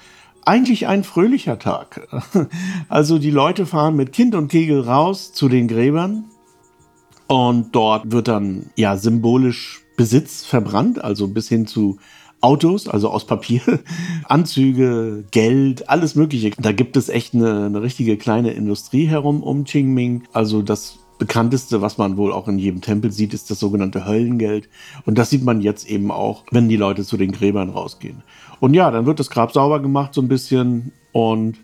eigentlich 0.45 0.87
ein 0.87 1.05
fröhlicher 1.05 1.59
Tag. 1.59 2.09
Also 2.89 3.19
die 3.19 3.31
Leute 3.31 3.67
fahren 3.67 3.97
mit 3.97 4.13
Kind 4.13 4.35
und 4.35 4.49
Kegel 4.49 4.81
raus 4.81 5.33
zu 5.33 5.49
den 5.49 5.69
Gräbern 5.69 6.25
und 7.29 7.75
dort 7.77 8.11
wird 8.11 8.27
dann 8.29 8.71
ja 8.75 8.97
symbolisch 8.97 9.83
Besitz 9.97 10.45
verbrannt, 10.45 11.03
also 11.05 11.29
bis 11.29 11.49
hin 11.49 11.67
zu 11.67 11.99
Autos, 12.41 12.89
also 12.89 13.11
aus 13.11 13.27
Papier, 13.27 13.61
Anzüge, 14.25 15.25
Geld, 15.31 15.89
alles 15.89 16.15
Mögliche. 16.15 16.51
Da 16.59 16.73
gibt 16.73 16.97
es 16.97 17.09
echt 17.09 17.35
eine, 17.35 17.67
eine 17.67 17.83
richtige 17.83 18.17
kleine 18.17 18.53
Industrie 18.53 19.07
herum 19.07 19.43
um 19.43 19.65
Qingming. 19.65 20.25
Also 20.33 20.63
das 20.63 20.99
bekannteste, 21.19 21.83
was 21.83 21.99
man 21.99 22.17
wohl 22.17 22.33
auch 22.33 22.49
in 22.49 22.59
jedem 22.59 22.81
Tempel 22.81 23.13
sieht, 23.13 23.35
ist 23.35 23.51
das 23.51 23.61
sogenannte 23.61 24.07
Höllengeld. 24.07 24.69
Und 25.05 25.19
das 25.19 25.31
sieht 25.31 25.45
man 25.45 25.61
jetzt 25.61 25.89
eben 25.89 26.11
auch, 26.11 26.45
wenn 26.51 26.69
die 26.69 26.77
Leute 26.79 27.05
zu 27.05 27.17
den 27.17 27.31
Gräbern 27.31 27.71
rausgehen. 27.71 28.23
Und 28.61 28.75
ja, 28.75 28.91
dann 28.91 29.07
wird 29.07 29.19
das 29.19 29.31
Grab 29.31 29.53
sauber 29.53 29.81
gemacht 29.81 30.15
so 30.15 30.21
ein 30.21 30.29
bisschen 30.29 30.93
und 31.13 31.59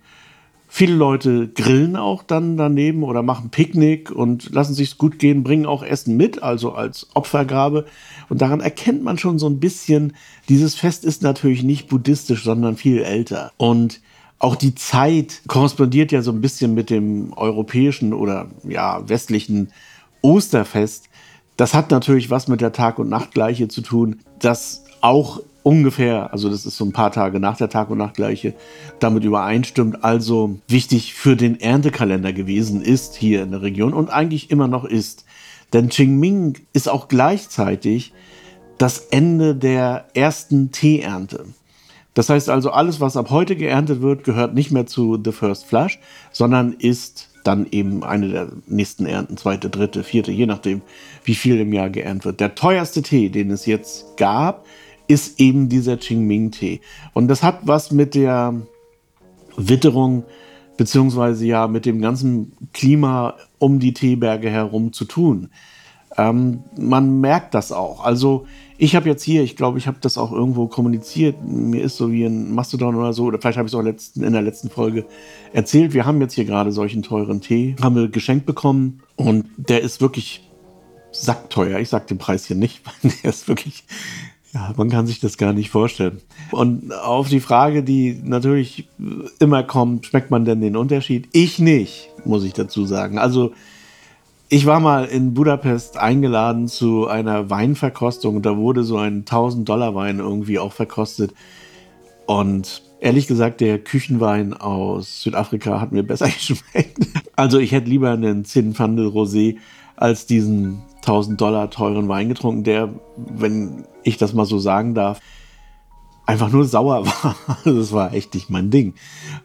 viele 0.69 0.95
Leute 0.95 1.49
grillen 1.49 1.97
auch 1.97 2.23
dann 2.23 2.57
daneben 2.57 3.03
oder 3.03 3.23
machen 3.23 3.51
Picknick 3.51 4.11
und 4.11 4.53
lassen 4.53 4.75
sich's 4.75 4.99
gut 4.99 5.19
gehen, 5.19 5.43
bringen 5.43 5.67
auch 5.67 5.83
Essen 5.83 6.17
mit, 6.17 6.43
also 6.43 6.73
als 6.73 7.09
Opfergabe. 7.15 7.87
Und 8.29 8.43
daran 8.43 8.61
erkennt 8.61 9.03
man 9.03 9.19
schon 9.19 9.39
so 9.39 9.49
ein 9.49 9.61
bisschen, 9.61 10.15
dieses 10.49 10.75
Fest 10.75 11.05
ist 11.05 11.23
natürlich 11.23 11.63
nicht 11.63 11.89
buddhistisch, 11.89 12.43
sondern 12.45 12.77
viel 12.77 13.03
älter. 13.03 13.53
Und 13.57 14.01
auch 14.39 14.57
die 14.57 14.75
Zeit 14.75 15.43
korrespondiert 15.47 16.13
ja 16.13 16.23
so 16.23 16.33
ein 16.33 16.41
bisschen 16.41 16.75
mit 16.75 16.91
dem 16.91 17.33
europäischen 17.35 18.13
oder 18.13 18.49
ja 18.65 19.09
westlichen 19.09 19.71
Osterfest. 20.21 21.09
Das 21.57 21.73
hat 21.73 21.91
natürlich 21.91 22.29
was 22.29 22.49
mit 22.49 22.61
der 22.61 22.73
Tag- 22.73 22.99
und 22.99 23.09
Nachtgleiche 23.09 23.69
zu 23.69 23.81
tun, 23.81 24.21
das 24.41 24.85
auch 25.01 25.41
ungefähr, 25.67 26.33
also 26.33 26.49
das 26.49 26.65
ist 26.65 26.77
so 26.77 26.85
ein 26.85 26.93
paar 26.93 27.11
Tage 27.11 27.41
nach 27.41 27.57
der 27.57 27.69
Tag- 27.69 27.91
und 27.91 27.99
Nachtgleiche, 27.99 28.55
damit 29.01 29.25
übereinstimmt, 29.25 30.05
also 30.05 30.61
wichtig 30.69 31.15
für 31.15 31.35
den 31.35 31.59
Erntekalender 31.59 32.33
gewesen 32.33 32.83
ist 32.83 33.17
hier 33.17 33.43
in 33.43 33.51
der 33.51 33.63
Region 33.63 33.93
und 33.93 34.09
eigentlich 34.09 34.53
immer 34.53 34.69
noch 34.69 34.85
ist. 34.85 35.25
Denn 35.73 35.89
Qingming 35.89 36.55
ist 36.73 36.89
auch 36.89 37.09
gleichzeitig 37.09 38.13
das 38.79 38.99
Ende 39.11 39.57
der 39.57 40.07
ersten 40.15 40.71
Teeernte. 40.71 41.47
Das 42.15 42.29
heißt 42.29 42.49
also, 42.49 42.71
alles, 42.71 43.01
was 43.01 43.17
ab 43.17 43.31
heute 43.31 43.57
geerntet 43.57 44.03
wird, 44.03 44.23
gehört 44.23 44.55
nicht 44.55 44.71
mehr 44.71 44.87
zu 44.87 45.19
The 45.23 45.33
First 45.33 45.67
Flush, 45.67 45.99
sondern 46.31 46.75
ist 46.75 47.29
dann 47.43 47.67
eben 47.73 48.05
eine 48.05 48.29
der 48.29 48.49
nächsten 48.69 49.05
Ernten, 49.05 49.37
zweite, 49.37 49.69
dritte, 49.69 50.05
vierte, 50.05 50.31
je 50.31 50.47
nachdem, 50.47 50.83
wie 51.25 51.35
viel 51.35 51.59
im 51.59 51.73
Jahr 51.73 51.91
geerntet 51.91 52.25
wird. 52.25 52.41
Der 52.41 52.55
teuerste 52.55 53.03
Tee, 53.03 53.31
den 53.31 53.51
es 53.51 53.67
jetzt 53.67 54.17
gab, 54.17 54.65
ist 55.09 55.41
eben 55.41 55.69
dieser 55.69 55.97
Qingming-Tee. 55.97 56.81
Und 57.15 57.29
das 57.29 57.43
hat 57.43 57.61
was 57.63 57.91
mit 57.91 58.15
der 58.15 58.55
Witterung 59.57 60.25
beziehungsweise 60.77 61.47
ja 61.47 61.69
mit 61.69 61.87
dem 61.87 62.01
ganzen 62.01 62.53
Klima 62.73 63.37
um 63.59 63.79
die 63.79 63.95
Teeberge 63.95 64.51
herum 64.51 64.93
zu 64.93 65.05
tun. 65.05 65.49
Ähm, 66.19 66.61
man 66.79 67.21
merkt 67.21 67.55
das 67.55 67.73
auch. 67.73 68.05
Also 68.05 68.47
ich 68.79 68.95
habe 68.95 69.09
jetzt 69.09 69.23
hier, 69.23 69.43
ich 69.43 69.57
glaube, 69.57 69.79
ich 69.79 69.87
habe 69.87 69.99
das 70.01 70.19
auch 70.19 70.33
irgendwo 70.33 70.67
kommuniziert. 70.67 71.37
Mir 71.43 71.83
ist 71.83 71.97
so 71.97 72.11
wie 72.11 72.25
ein 72.25 72.55
Mastodon 72.55 72.95
oder 72.95 73.13
so, 73.13 73.25
oder 73.25 73.39
vielleicht 73.39 73.59
habe 73.59 73.67
ich 73.67 73.73
es 73.73 73.79
auch 73.79 73.83
letzten, 73.83 74.23
in 74.23 74.33
der 74.33 74.43
letzten 74.43 74.71
Folge 74.71 75.07
erzählt. 75.53 75.95
Wir 75.95 76.07
haben 76.07 76.21
jetzt 76.21 76.35
hier 76.35 76.45
gerade 76.45 76.73
solchen 76.73 77.03
teuren 77.03 77.41
Tee, 77.41 77.77
haben 77.83 77.97
wir 77.97 78.09
geschenkt 78.09 78.47
bekommen 78.47 79.03
und 79.17 79.47
der 79.57 79.83
ist 79.83 80.01
wirklich 80.01 80.51
sackteuer. 81.11 81.79
Ich 81.81 81.89
sage 81.89 82.07
den 82.07 82.19
Preis 82.19 82.47
hier 82.47 82.57
nicht, 82.57 82.83
weil 83.03 83.13
der 83.23 83.31
ist 83.31 83.49
wirklich, 83.49 83.85
ja, 84.57 84.73
man 84.79 84.89
kann 84.89 85.07
sich 85.07 85.21
das 85.21 85.37
gar 85.37 85.53
nicht 85.53 85.69
vorstellen. 85.69 86.23
Und 86.51 86.91
auf 86.91 87.29
die 87.29 87.41
Frage, 87.41 87.83
die 87.83 88.19
natürlich 88.25 88.89
immer 89.39 89.63
kommt, 89.63 90.07
schmeckt 90.07 90.31
man 90.31 90.47
denn 90.47 90.63
den 90.63 90.77
Unterschied? 90.77 91.29
Ich 91.33 91.59
nicht, 91.59 92.09
muss 92.25 92.43
ich 92.43 92.55
dazu 92.55 92.87
sagen. 92.87 93.19
Also 93.19 93.53
ich 94.49 94.65
war 94.65 94.81
mal 94.81 95.05
in 95.05 95.35
Budapest 95.35 95.99
eingeladen 95.99 96.69
zu 96.69 97.07
einer 97.07 97.51
Weinverkostung 97.51 98.37
und 98.37 98.47
da 98.47 98.57
wurde 98.57 98.83
so 98.83 98.97
ein 98.97 99.27
1000-Dollar-Wein 99.27 100.21
irgendwie 100.21 100.59
auch 100.59 100.73
verkostet. 100.73 101.35
Und 102.25 102.83
ehrlich 103.01 103.27
gesagt, 103.27 103.61
der 103.61 103.79
Küchenwein 103.79 104.55
aus 104.55 105.21
Südafrika 105.21 105.83
hat 105.83 105.93
mir 105.93 106.03
besser 106.03 106.29
geschmeckt. 106.31 107.07
Also 107.37 107.59
ich 107.59 107.73
hätte 107.73 107.91
lieber 107.91 108.13
einen 108.13 108.47
Zinfandel 108.47 109.09
Rosé 109.09 109.59
als 109.97 110.25
diesen 110.25 110.81
1000 111.07 111.41
Dollar 111.41 111.71
teuren 111.71 112.09
Wein 112.09 112.29
getrunken, 112.29 112.65
der, 112.65 112.93
wenn 113.17 113.87
ich 114.03 114.17
das 114.17 114.35
mal 114.35 114.45
so 114.45 114.59
sagen 114.59 114.95
darf, 114.95 115.21
einfach 116.27 116.51
nur 116.51 116.65
sauer 116.65 117.07
war. 117.25 117.37
Das 117.65 117.93
war 117.93 118.13
echt 118.13 118.35
nicht 118.35 118.51
mein 118.51 118.71
Ding. 118.71 118.95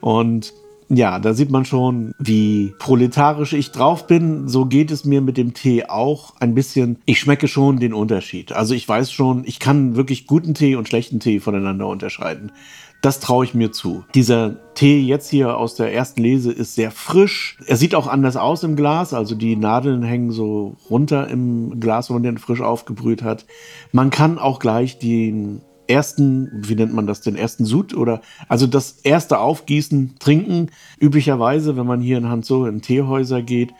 Und 0.01 0.53
ja, 0.93 1.19
da 1.19 1.33
sieht 1.33 1.51
man 1.51 1.63
schon, 1.63 2.13
wie 2.19 2.73
proletarisch 2.77 3.53
ich 3.53 3.71
drauf 3.71 4.07
bin. 4.07 4.49
So 4.49 4.65
geht 4.65 4.91
es 4.91 5.05
mir 5.05 5.21
mit 5.21 5.37
dem 5.37 5.53
Tee 5.53 5.85
auch 5.85 6.33
ein 6.39 6.53
bisschen. 6.53 6.99
Ich 7.05 7.19
schmecke 7.19 7.47
schon 7.47 7.79
den 7.79 7.93
Unterschied. 7.93 8.51
Also 8.51 8.73
ich 8.73 8.87
weiß 8.87 9.11
schon, 9.11 9.43
ich 9.45 9.59
kann 9.59 9.95
wirklich 9.95 10.27
guten 10.27 10.53
Tee 10.53 10.75
und 10.75 10.89
schlechten 10.89 11.21
Tee 11.21 11.39
voneinander 11.39 11.87
unterscheiden. 11.87 12.51
Das 13.01 13.19
traue 13.19 13.45
ich 13.45 13.53
mir 13.53 13.71
zu. 13.71 14.03
Dieser 14.13 14.73
Tee 14.75 15.01
jetzt 15.01 15.29
hier 15.29 15.57
aus 15.57 15.75
der 15.75 15.93
ersten 15.93 16.21
Lese 16.21 16.51
ist 16.51 16.75
sehr 16.75 16.91
frisch. 16.91 17.57
Er 17.65 17.77
sieht 17.77 17.95
auch 17.95 18.07
anders 18.07 18.35
aus 18.35 18.63
im 18.63 18.75
Glas. 18.75 19.13
Also 19.13 19.33
die 19.33 19.55
Nadeln 19.55 20.03
hängen 20.03 20.31
so 20.31 20.75
runter 20.89 21.27
im 21.29 21.79
Glas, 21.79 22.09
wenn 22.09 22.17
man 22.17 22.23
den 22.23 22.37
frisch 22.37 22.61
aufgebrüht 22.61 23.23
hat. 23.23 23.45
Man 23.91 24.09
kann 24.09 24.37
auch 24.37 24.59
gleich 24.59 24.99
den 24.99 25.61
ersten, 25.91 26.49
wie 26.53 26.75
nennt 26.75 26.93
man 26.93 27.07
das, 27.07 27.21
den 27.21 27.35
ersten 27.35 27.65
Sud 27.65 27.93
oder 27.93 28.21
also 28.47 28.65
das 28.67 28.99
erste 29.03 29.39
Aufgießen, 29.39 30.15
Trinken. 30.19 30.71
Üblicherweise, 30.99 31.77
wenn 31.77 31.85
man 31.85 32.01
hier 32.01 32.17
in 32.17 32.29
Hanzo 32.29 32.65
in 32.65 32.81
Teehäuser 32.81 33.41
geht, 33.41 33.73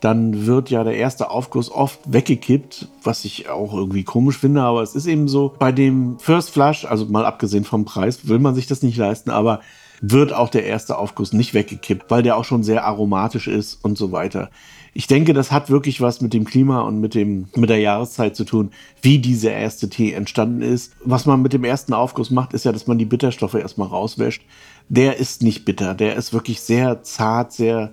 dann 0.00 0.46
wird 0.46 0.70
ja 0.70 0.84
der 0.84 0.96
erste 0.96 1.30
Aufguss 1.30 1.70
oft 1.70 2.00
weggekippt, 2.06 2.88
was 3.02 3.24
ich 3.24 3.48
auch 3.48 3.74
irgendwie 3.74 4.04
komisch 4.04 4.38
finde, 4.38 4.62
aber 4.62 4.82
es 4.82 4.94
ist 4.94 5.06
eben 5.06 5.28
so. 5.28 5.54
Bei 5.58 5.72
dem 5.72 6.18
First 6.18 6.50
Flush, 6.50 6.84
also 6.84 7.06
mal 7.06 7.24
abgesehen 7.24 7.64
vom 7.64 7.84
Preis, 7.84 8.28
will 8.28 8.38
man 8.38 8.54
sich 8.54 8.66
das 8.66 8.82
nicht 8.82 8.96
leisten, 8.96 9.30
aber 9.30 9.60
wird 10.00 10.32
auch 10.32 10.48
der 10.48 10.64
erste 10.64 10.96
Aufguss 10.96 11.32
nicht 11.32 11.54
weggekippt, 11.54 12.10
weil 12.10 12.22
der 12.22 12.36
auch 12.36 12.44
schon 12.44 12.62
sehr 12.62 12.84
aromatisch 12.84 13.48
ist 13.48 13.84
und 13.84 13.98
so 13.98 14.12
weiter 14.12 14.50
ich 14.98 15.06
denke, 15.06 15.32
das 15.32 15.52
hat 15.52 15.70
wirklich 15.70 16.00
was 16.00 16.20
mit 16.20 16.34
dem 16.34 16.44
Klima 16.44 16.80
und 16.80 17.00
mit, 17.00 17.14
dem, 17.14 17.46
mit 17.54 17.70
der 17.70 17.78
Jahreszeit 17.78 18.34
zu 18.34 18.42
tun, 18.42 18.72
wie 19.00 19.20
dieser 19.20 19.52
erste 19.52 19.88
Tee 19.88 20.12
entstanden 20.12 20.60
ist. 20.60 20.92
Was 21.04 21.24
man 21.24 21.40
mit 21.40 21.52
dem 21.52 21.62
ersten 21.62 21.92
Aufguss 21.92 22.32
macht, 22.32 22.52
ist 22.52 22.64
ja, 22.64 22.72
dass 22.72 22.88
man 22.88 22.98
die 22.98 23.04
Bitterstoffe 23.04 23.54
erstmal 23.54 23.86
rauswäscht. 23.86 24.42
Der 24.88 25.18
ist 25.18 25.40
nicht 25.44 25.64
bitter, 25.64 25.94
der 25.94 26.16
ist 26.16 26.32
wirklich 26.32 26.60
sehr 26.60 27.04
zart, 27.04 27.52
sehr 27.52 27.92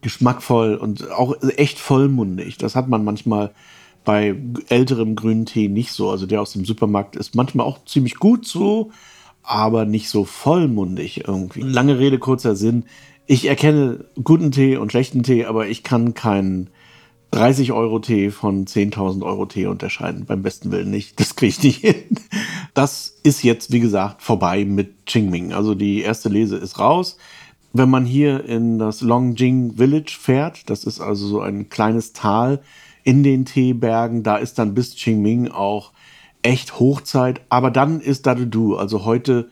geschmackvoll 0.00 0.74
und 0.74 1.12
auch 1.12 1.36
echt 1.58 1.78
vollmundig. 1.78 2.58
Das 2.58 2.74
hat 2.74 2.88
man 2.88 3.04
manchmal 3.04 3.52
bei 4.04 4.34
älterem 4.68 5.14
grünen 5.14 5.46
Tee 5.46 5.68
nicht 5.68 5.92
so. 5.92 6.10
Also 6.10 6.26
der 6.26 6.42
aus 6.42 6.54
dem 6.54 6.64
Supermarkt 6.64 7.14
ist 7.14 7.36
manchmal 7.36 7.66
auch 7.66 7.84
ziemlich 7.84 8.16
gut 8.16 8.48
so, 8.48 8.90
aber 9.44 9.84
nicht 9.84 10.08
so 10.08 10.24
vollmundig 10.24 11.28
irgendwie. 11.28 11.60
Lange 11.60 12.00
Rede, 12.00 12.18
kurzer 12.18 12.56
Sinn 12.56 12.82
ich 13.26 13.46
erkenne 13.46 14.04
guten 14.22 14.50
Tee 14.50 14.76
und 14.76 14.90
schlechten 14.90 15.22
Tee, 15.22 15.44
aber 15.44 15.68
ich 15.68 15.82
kann 15.82 16.14
keinen 16.14 16.70
30 17.32 17.72
Euro 17.72 17.98
Tee 17.98 18.30
von 18.30 18.66
10.000 18.66 19.24
Euro 19.24 19.46
Tee 19.46 19.66
unterscheiden. 19.66 20.26
Beim 20.26 20.42
besten 20.42 20.70
Willen 20.70 20.90
nicht. 20.90 21.18
Das 21.18 21.34
kriege 21.34 21.50
ich 21.50 21.62
nicht 21.62 21.80
hin. 21.80 22.18
Das 22.74 23.16
ist 23.22 23.42
jetzt, 23.42 23.72
wie 23.72 23.80
gesagt, 23.80 24.22
vorbei 24.22 24.64
mit 24.64 25.06
Qingming. 25.06 25.52
Also 25.52 25.74
die 25.74 26.00
erste 26.00 26.28
Lese 26.28 26.56
ist 26.56 26.78
raus. 26.78 27.16
Wenn 27.72 27.88
man 27.88 28.04
hier 28.04 28.44
in 28.44 28.78
das 28.78 29.00
Longjing 29.00 29.76
Village 29.76 30.16
fährt, 30.20 30.68
das 30.68 30.84
ist 30.84 31.00
also 31.00 31.26
so 31.26 31.40
ein 31.40 31.70
kleines 31.70 32.12
Tal 32.12 32.60
in 33.02 33.22
den 33.22 33.46
Teebergen, 33.46 34.22
da 34.22 34.36
ist 34.36 34.58
dann 34.58 34.74
bis 34.74 34.94
Qingming 34.94 35.48
auch 35.48 35.92
echt 36.42 36.78
Hochzeit. 36.78 37.40
Aber 37.48 37.70
dann 37.70 38.00
ist 38.00 38.26
Dadudu, 38.26 38.76
also 38.76 39.06
heute 39.06 39.48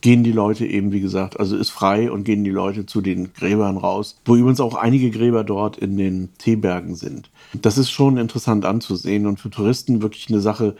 gehen 0.00 0.22
die 0.22 0.32
Leute 0.32 0.66
eben, 0.66 0.92
wie 0.92 1.00
gesagt, 1.00 1.40
also 1.40 1.56
ist 1.56 1.70
frei 1.70 2.10
und 2.10 2.24
gehen 2.24 2.44
die 2.44 2.50
Leute 2.50 2.86
zu 2.86 3.00
den 3.00 3.32
Gräbern 3.32 3.76
raus, 3.76 4.18
wo 4.24 4.36
übrigens 4.36 4.60
auch 4.60 4.74
einige 4.74 5.10
Gräber 5.10 5.44
dort 5.44 5.76
in 5.76 5.96
den 5.96 6.28
Teebergen 6.38 6.94
sind. 6.94 7.30
Das 7.60 7.78
ist 7.78 7.90
schon 7.90 8.16
interessant 8.16 8.64
anzusehen 8.64 9.26
und 9.26 9.40
für 9.40 9.50
Touristen 9.50 10.02
wirklich 10.02 10.28
eine 10.28 10.40
Sache, 10.40 10.76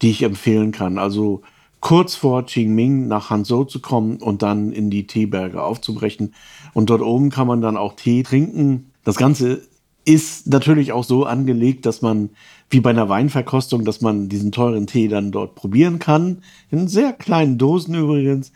die 0.00 0.10
ich 0.10 0.22
empfehlen 0.22 0.72
kann. 0.72 0.98
Also 0.98 1.42
kurz 1.80 2.14
vor 2.14 2.46
Qingming 2.46 3.08
nach 3.08 3.28
Hanzhou 3.28 3.64
zu 3.64 3.80
kommen 3.80 4.16
und 4.16 4.42
dann 4.42 4.72
in 4.72 4.88
die 4.88 5.06
Teeberge 5.06 5.62
aufzubrechen. 5.62 6.34
Und 6.72 6.88
dort 6.88 7.02
oben 7.02 7.28
kann 7.28 7.46
man 7.46 7.60
dann 7.60 7.76
auch 7.76 7.94
Tee 7.94 8.22
trinken. 8.22 8.92
Das 9.04 9.16
Ganze 9.16 9.62
ist 10.04 10.46
natürlich 10.48 10.92
auch 10.92 11.04
so 11.04 11.24
angelegt, 11.24 11.86
dass 11.86 12.02
man 12.02 12.30
wie 12.70 12.80
bei 12.80 12.90
einer 12.90 13.08
Weinverkostung, 13.08 13.84
dass 13.84 14.00
man 14.00 14.28
diesen 14.28 14.50
teuren 14.50 14.86
Tee 14.86 15.08
dann 15.08 15.30
dort 15.30 15.54
probieren 15.54 15.98
kann. 15.98 16.42
In 16.70 16.88
sehr 16.88 17.12
kleinen 17.12 17.58
Dosen 17.58 17.94
übrigens. 17.94 18.52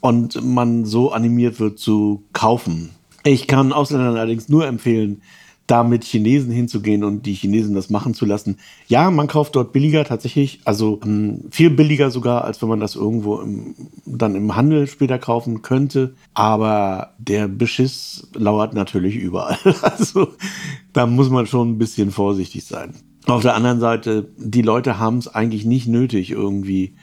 Und 0.00 0.44
man 0.44 0.84
so 0.84 1.12
animiert 1.12 1.60
wird 1.60 1.78
zu 1.78 2.24
kaufen. 2.34 2.90
Ich 3.22 3.46
kann 3.46 3.72
Ausländern 3.72 4.16
allerdings 4.16 4.50
nur 4.50 4.66
empfehlen, 4.66 5.22
da 5.66 5.82
mit 5.82 6.04
Chinesen 6.04 6.52
hinzugehen 6.52 7.04
und 7.04 7.24
die 7.24 7.32
Chinesen 7.32 7.74
das 7.74 7.88
machen 7.88 8.12
zu 8.12 8.26
lassen. 8.26 8.58
Ja, 8.86 9.10
man 9.10 9.28
kauft 9.28 9.56
dort 9.56 9.72
billiger 9.72 10.04
tatsächlich, 10.04 10.60
also 10.64 11.00
ähm, 11.04 11.44
viel 11.50 11.70
billiger 11.70 12.10
sogar, 12.10 12.44
als 12.44 12.60
wenn 12.60 12.68
man 12.68 12.80
das 12.80 12.96
irgendwo 12.96 13.38
im, 13.40 13.74
dann 14.04 14.34
im 14.34 14.54
Handel 14.56 14.86
später 14.86 15.18
kaufen 15.18 15.62
könnte. 15.62 16.14
Aber 16.34 17.14
der 17.18 17.48
Beschiss 17.48 18.28
lauert 18.34 18.74
natürlich 18.74 19.16
überall. 19.16 19.58
Also 19.82 20.28
da 20.92 21.06
muss 21.06 21.30
man 21.30 21.46
schon 21.46 21.70
ein 21.70 21.78
bisschen 21.78 22.10
vorsichtig 22.10 22.64
sein. 22.64 22.94
Auf 23.26 23.42
der 23.42 23.54
anderen 23.54 23.80
Seite, 23.80 24.28
die 24.36 24.62
Leute 24.62 24.98
haben 24.98 25.18
es 25.18 25.28
eigentlich 25.28 25.64
nicht 25.64 25.86
nötig, 25.86 26.30
irgendwie 26.30 26.94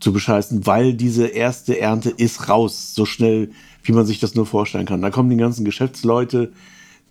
zu 0.00 0.12
bescheißen, 0.12 0.66
weil 0.66 0.94
diese 0.94 1.26
erste 1.26 1.78
Ernte 1.80 2.10
ist 2.10 2.48
raus, 2.48 2.94
so 2.94 3.04
schnell, 3.04 3.50
wie 3.82 3.92
man 3.92 4.06
sich 4.06 4.20
das 4.20 4.34
nur 4.34 4.46
vorstellen 4.46 4.86
kann. 4.86 5.02
Da 5.02 5.10
kommen 5.10 5.30
die 5.30 5.36
ganzen 5.36 5.64
Geschäftsleute, 5.64 6.52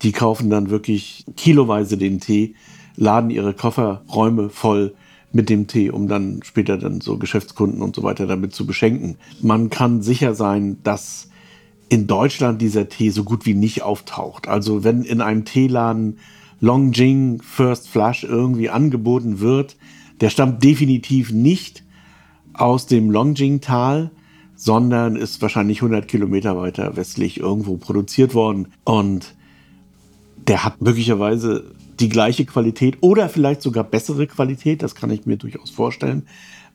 die 0.02 0.12
kaufen 0.12 0.50
dann 0.50 0.70
wirklich 0.70 1.24
kiloweise 1.36 1.96
den 1.96 2.20
Tee, 2.20 2.54
laden 2.96 3.30
ihre 3.30 3.54
Kofferräume 3.54 4.50
voll 4.50 4.94
mit 5.32 5.48
dem 5.48 5.66
Tee, 5.66 5.90
um 5.90 6.08
dann 6.08 6.40
später 6.42 6.78
dann 6.78 7.00
so 7.00 7.18
Geschäftskunden 7.18 7.82
und 7.82 7.94
so 7.94 8.02
weiter 8.02 8.26
damit 8.26 8.54
zu 8.54 8.66
beschenken. 8.66 9.16
Man 9.42 9.70
kann 9.70 10.02
sicher 10.02 10.34
sein, 10.34 10.78
dass 10.82 11.28
in 11.88 12.06
Deutschland 12.06 12.60
dieser 12.60 12.88
Tee 12.88 13.10
so 13.10 13.22
gut 13.22 13.46
wie 13.46 13.54
nicht 13.54 13.82
auftaucht. 13.82 14.48
Also 14.48 14.82
wenn 14.82 15.02
in 15.02 15.20
einem 15.20 15.44
Teeladen 15.44 16.18
Longjing 16.60 17.42
First 17.42 17.88
Flush 17.88 18.24
irgendwie 18.24 18.70
angeboten 18.70 19.40
wird, 19.40 19.76
der 20.20 20.30
stammt 20.30 20.64
definitiv 20.64 21.30
nicht 21.30 21.84
aus 22.54 22.86
dem 22.86 23.10
Longjing-Tal, 23.10 24.10
sondern 24.54 25.16
ist 25.16 25.42
wahrscheinlich 25.42 25.78
100 25.78 26.08
Kilometer 26.08 26.56
weiter 26.56 26.96
westlich 26.96 27.38
irgendwo 27.38 27.76
produziert 27.76 28.34
worden. 28.34 28.68
Und 28.84 29.35
der 30.48 30.64
hat 30.64 30.80
möglicherweise 30.80 31.64
die 31.98 32.08
gleiche 32.08 32.44
Qualität 32.44 32.98
oder 33.00 33.28
vielleicht 33.28 33.62
sogar 33.62 33.84
bessere 33.84 34.26
Qualität, 34.26 34.82
das 34.82 34.94
kann 34.94 35.10
ich 35.10 35.26
mir 35.26 35.36
durchaus 35.36 35.70
vorstellen. 35.70 36.26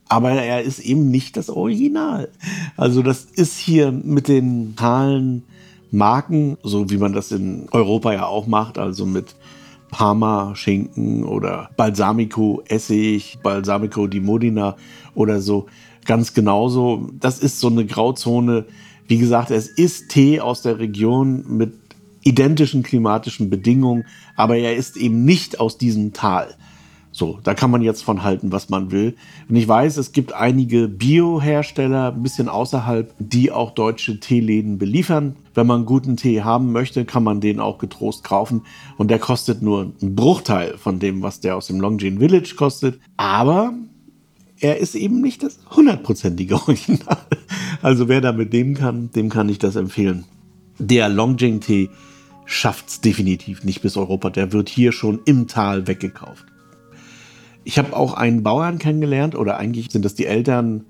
Aber 0.09 0.31
er 0.31 0.61
ist 0.61 0.79
eben 0.79 1.09
nicht 1.09 1.37
das 1.37 1.49
Original. 1.49 2.29
Also 2.75 3.01
das 3.01 3.23
ist 3.23 3.57
hier 3.57 3.91
mit 3.91 4.27
den 4.27 4.75
Zahlen 4.77 5.43
Marken, 5.91 6.57
so 6.63 6.89
wie 6.89 6.97
man 6.97 7.13
das 7.13 7.31
in 7.31 7.67
Europa 7.71 8.13
ja 8.13 8.25
auch 8.25 8.47
macht, 8.47 8.77
also 8.77 9.05
mit 9.05 9.35
Parma-Schinken 9.91 11.23
oder 11.23 11.69
Balsamico-Essig, 11.77 13.39
Balsamico 13.43 14.07
di 14.07 14.19
Modena 14.19 14.75
oder 15.13 15.41
so. 15.41 15.67
Ganz 16.05 16.33
genauso. 16.33 17.09
Das 17.19 17.39
ist 17.39 17.59
so 17.59 17.67
eine 17.67 17.85
Grauzone. 17.85 18.65
Wie 19.07 19.17
gesagt, 19.17 19.51
es 19.51 19.67
ist 19.67 20.09
Tee 20.09 20.39
aus 20.39 20.61
der 20.61 20.79
Region 20.79 21.45
mit 21.47 21.73
identischen 22.23 22.83
klimatischen 22.83 23.49
Bedingungen, 23.49 24.05
aber 24.35 24.57
er 24.57 24.75
ist 24.75 24.97
eben 24.97 25.25
nicht 25.25 25.59
aus 25.59 25.77
diesem 25.77 26.13
Tal. 26.13 26.55
So, 27.13 27.39
da 27.43 27.53
kann 27.53 27.71
man 27.71 27.81
jetzt 27.81 28.03
von 28.03 28.23
halten, 28.23 28.53
was 28.53 28.69
man 28.69 28.91
will. 28.91 29.15
Und 29.49 29.57
ich 29.57 29.67
weiß, 29.67 29.97
es 29.97 30.13
gibt 30.13 30.31
einige 30.31 30.87
Bio-Hersteller, 30.87 32.13
ein 32.13 32.23
bisschen 32.23 32.47
außerhalb, 32.47 33.13
die 33.19 33.51
auch 33.51 33.71
deutsche 33.71 34.21
Teeläden 34.21 34.77
beliefern. 34.77 35.35
Wenn 35.53 35.67
man 35.67 35.85
guten 35.85 36.15
Tee 36.15 36.41
haben 36.41 36.71
möchte, 36.71 37.03
kann 37.03 37.25
man 37.25 37.41
den 37.41 37.59
auch 37.59 37.79
getrost 37.79 38.23
kaufen. 38.23 38.61
Und 38.97 39.11
der 39.11 39.19
kostet 39.19 39.61
nur 39.61 39.91
einen 40.01 40.15
Bruchteil 40.15 40.77
von 40.77 40.99
dem, 40.99 41.21
was 41.21 41.41
der 41.41 41.57
aus 41.57 41.67
dem 41.67 41.81
Longines 41.81 42.19
Village 42.19 42.55
kostet. 42.55 42.97
Aber 43.17 43.73
er 44.61 44.77
ist 44.77 44.95
eben 44.95 45.19
nicht 45.19 45.43
das 45.43 45.59
hundertprozentige 45.75 46.55
Original. 46.55 47.17
Also 47.83 48.07
wer 48.07 48.21
damit 48.21 48.53
nehmen 48.53 48.75
kann, 48.75 49.09
dem 49.15 49.29
kann 49.29 49.49
ich 49.49 49.57
das 49.57 49.75
empfehlen. 49.75 50.25
Der 50.81 51.09
Longjing 51.09 51.59
Tee 51.59 51.89
schafft 52.45 52.89
es 52.89 53.01
definitiv 53.01 53.63
nicht 53.63 53.81
bis 53.81 53.97
Europa. 53.97 54.31
Der 54.31 54.51
wird 54.51 54.67
hier 54.67 54.91
schon 54.91 55.19
im 55.25 55.47
Tal 55.47 55.85
weggekauft. 55.85 56.45
Ich 57.63 57.77
habe 57.77 57.95
auch 57.95 58.15
einen 58.15 58.41
Bauern 58.41 58.79
kennengelernt, 58.79 59.35
oder 59.35 59.57
eigentlich 59.57 59.91
sind 59.91 60.03
das 60.03 60.15
die 60.15 60.25
Eltern 60.25 60.85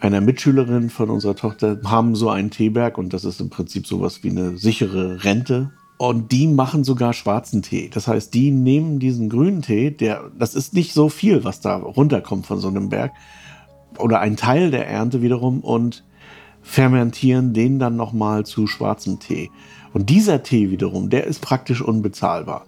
einer 0.00 0.22
Mitschülerin 0.22 0.88
von 0.88 1.10
unserer 1.10 1.36
Tochter, 1.36 1.78
haben 1.84 2.16
so 2.16 2.30
einen 2.30 2.50
Teeberg 2.50 2.96
und 2.96 3.12
das 3.12 3.26
ist 3.26 3.40
im 3.40 3.50
Prinzip 3.50 3.86
sowas 3.86 4.22
wie 4.22 4.30
eine 4.30 4.56
sichere 4.56 5.24
Rente. 5.24 5.72
Und 5.98 6.32
die 6.32 6.46
machen 6.46 6.82
sogar 6.82 7.12
schwarzen 7.12 7.60
Tee. 7.60 7.90
Das 7.92 8.08
heißt, 8.08 8.32
die 8.32 8.50
nehmen 8.50 8.98
diesen 8.98 9.28
grünen 9.28 9.60
Tee, 9.60 9.90
der, 9.90 10.30
das 10.38 10.54
ist 10.54 10.72
nicht 10.72 10.94
so 10.94 11.10
viel, 11.10 11.44
was 11.44 11.60
da 11.60 11.76
runterkommt 11.76 12.46
von 12.46 12.58
so 12.58 12.68
einem 12.68 12.88
Berg, 12.88 13.12
oder 13.98 14.20
ein 14.20 14.36
Teil 14.36 14.70
der 14.70 14.88
Ernte 14.88 15.20
wiederum 15.20 15.60
und 15.60 16.02
fermentieren 16.64 17.52
den 17.52 17.78
dann 17.78 17.94
nochmal 17.94 18.44
zu 18.44 18.66
schwarzem 18.66 19.20
Tee. 19.20 19.50
Und 19.92 20.10
dieser 20.10 20.42
Tee 20.42 20.70
wiederum, 20.70 21.10
der 21.10 21.24
ist 21.24 21.40
praktisch 21.40 21.80
unbezahlbar. 21.80 22.66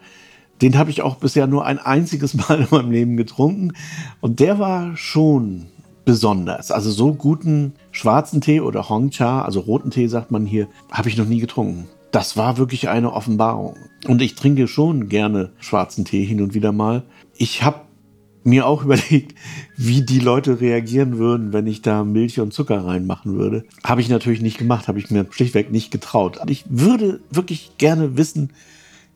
Den 0.62 0.78
habe 0.78 0.90
ich 0.90 1.02
auch 1.02 1.16
bisher 1.16 1.46
nur 1.46 1.66
ein 1.66 1.78
einziges 1.78 2.34
Mal 2.48 2.60
in 2.60 2.68
meinem 2.70 2.92
Leben 2.92 3.16
getrunken. 3.16 3.72
Und 4.20 4.38
der 4.38 4.58
war 4.60 4.96
schon 4.96 5.66
besonders. 6.04 6.70
Also 6.70 6.90
so 6.90 7.14
guten 7.14 7.72
schwarzen 7.90 8.40
Tee 8.40 8.60
oder 8.60 8.88
Hongcha, 8.88 9.42
also 9.42 9.60
roten 9.60 9.90
Tee 9.90 10.06
sagt 10.06 10.30
man 10.30 10.46
hier, 10.46 10.68
habe 10.92 11.08
ich 11.08 11.16
noch 11.16 11.26
nie 11.26 11.40
getrunken. 11.40 11.88
Das 12.12 12.36
war 12.36 12.58
wirklich 12.58 12.88
eine 12.88 13.12
Offenbarung. 13.12 13.76
Und 14.06 14.22
ich 14.22 14.36
trinke 14.36 14.68
schon 14.68 15.08
gerne 15.08 15.50
schwarzen 15.58 16.04
Tee 16.04 16.24
hin 16.24 16.40
und 16.40 16.54
wieder 16.54 16.70
mal. 16.70 17.02
Ich 17.36 17.64
habe 17.64 17.80
mir 18.46 18.66
auch 18.66 18.82
überlegt, 18.84 19.34
wie 19.76 20.02
die 20.02 20.20
Leute 20.20 20.60
reagieren 20.60 21.18
würden, 21.18 21.52
wenn 21.52 21.66
ich 21.66 21.82
da 21.82 22.04
Milch 22.04 22.40
und 22.40 22.52
Zucker 22.52 22.84
reinmachen 22.84 23.36
würde. 23.36 23.64
Habe 23.84 24.00
ich 24.00 24.08
natürlich 24.08 24.40
nicht 24.40 24.58
gemacht, 24.58 24.88
habe 24.88 24.98
ich 24.98 25.10
mir 25.10 25.26
schlichtweg 25.30 25.70
nicht 25.70 25.90
getraut. 25.90 26.38
Ich 26.46 26.64
würde 26.68 27.20
wirklich 27.30 27.72
gerne 27.78 28.16
wissen, 28.16 28.50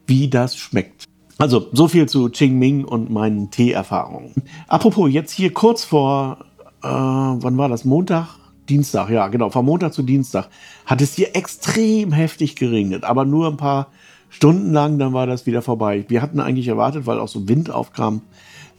wie 0.06 0.28
das 0.28 0.56
schmeckt. 0.56 1.04
Also, 1.38 1.68
so 1.72 1.88
viel 1.88 2.06
zu 2.06 2.28
Qingming 2.28 2.84
und 2.84 3.08
meinen 3.08 3.50
Tee-Erfahrungen. 3.50 4.34
Apropos, 4.68 5.10
jetzt 5.10 5.32
hier 5.32 5.54
kurz 5.54 5.84
vor, 5.84 6.44
äh, 6.82 6.88
wann 6.88 7.56
war 7.56 7.70
das? 7.70 7.86
Montag? 7.86 8.36
Dienstag, 8.68 9.10
ja, 9.10 9.28
genau. 9.28 9.50
Von 9.50 9.64
Montag 9.64 9.92
zu 9.92 10.02
Dienstag 10.02 10.48
hat 10.86 11.00
es 11.00 11.14
hier 11.14 11.34
extrem 11.34 12.12
heftig 12.12 12.56
geregnet, 12.56 13.04
aber 13.04 13.24
nur 13.24 13.48
ein 13.48 13.56
paar 13.56 13.88
Stunden 14.28 14.72
lang, 14.72 14.98
dann 14.98 15.12
war 15.12 15.26
das 15.26 15.44
wieder 15.46 15.60
vorbei. 15.60 16.04
Wir 16.08 16.22
hatten 16.22 16.40
eigentlich 16.40 16.68
erwartet, 16.68 17.06
weil 17.06 17.18
auch 17.18 17.28
so 17.28 17.48
Wind 17.48 17.70
aufkam, 17.70 18.22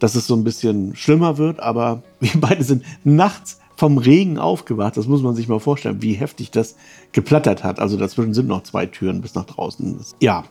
dass 0.01 0.15
es 0.15 0.25
so 0.25 0.35
ein 0.35 0.43
bisschen 0.43 0.95
schlimmer 0.95 1.37
wird, 1.37 1.59
aber 1.59 2.01
wir 2.19 2.41
beide 2.41 2.63
sind 2.63 2.83
nachts 3.03 3.59
vom 3.77 3.97
Regen 3.97 4.37
aufgewacht. 4.37 4.97
Das 4.97 5.07
muss 5.07 5.21
man 5.21 5.35
sich 5.35 5.47
mal 5.47 5.59
vorstellen, 5.59 6.01
wie 6.01 6.13
heftig 6.13 6.51
das 6.51 6.75
geplattert 7.13 7.63
hat. 7.63 7.79
Also 7.79 7.97
dazwischen 7.97 8.33
sind 8.33 8.47
noch 8.47 8.63
zwei 8.63 8.87
Türen 8.87 9.21
bis 9.21 9.35
nach 9.35 9.45
draußen. 9.45 9.99
Ja, 10.19 10.43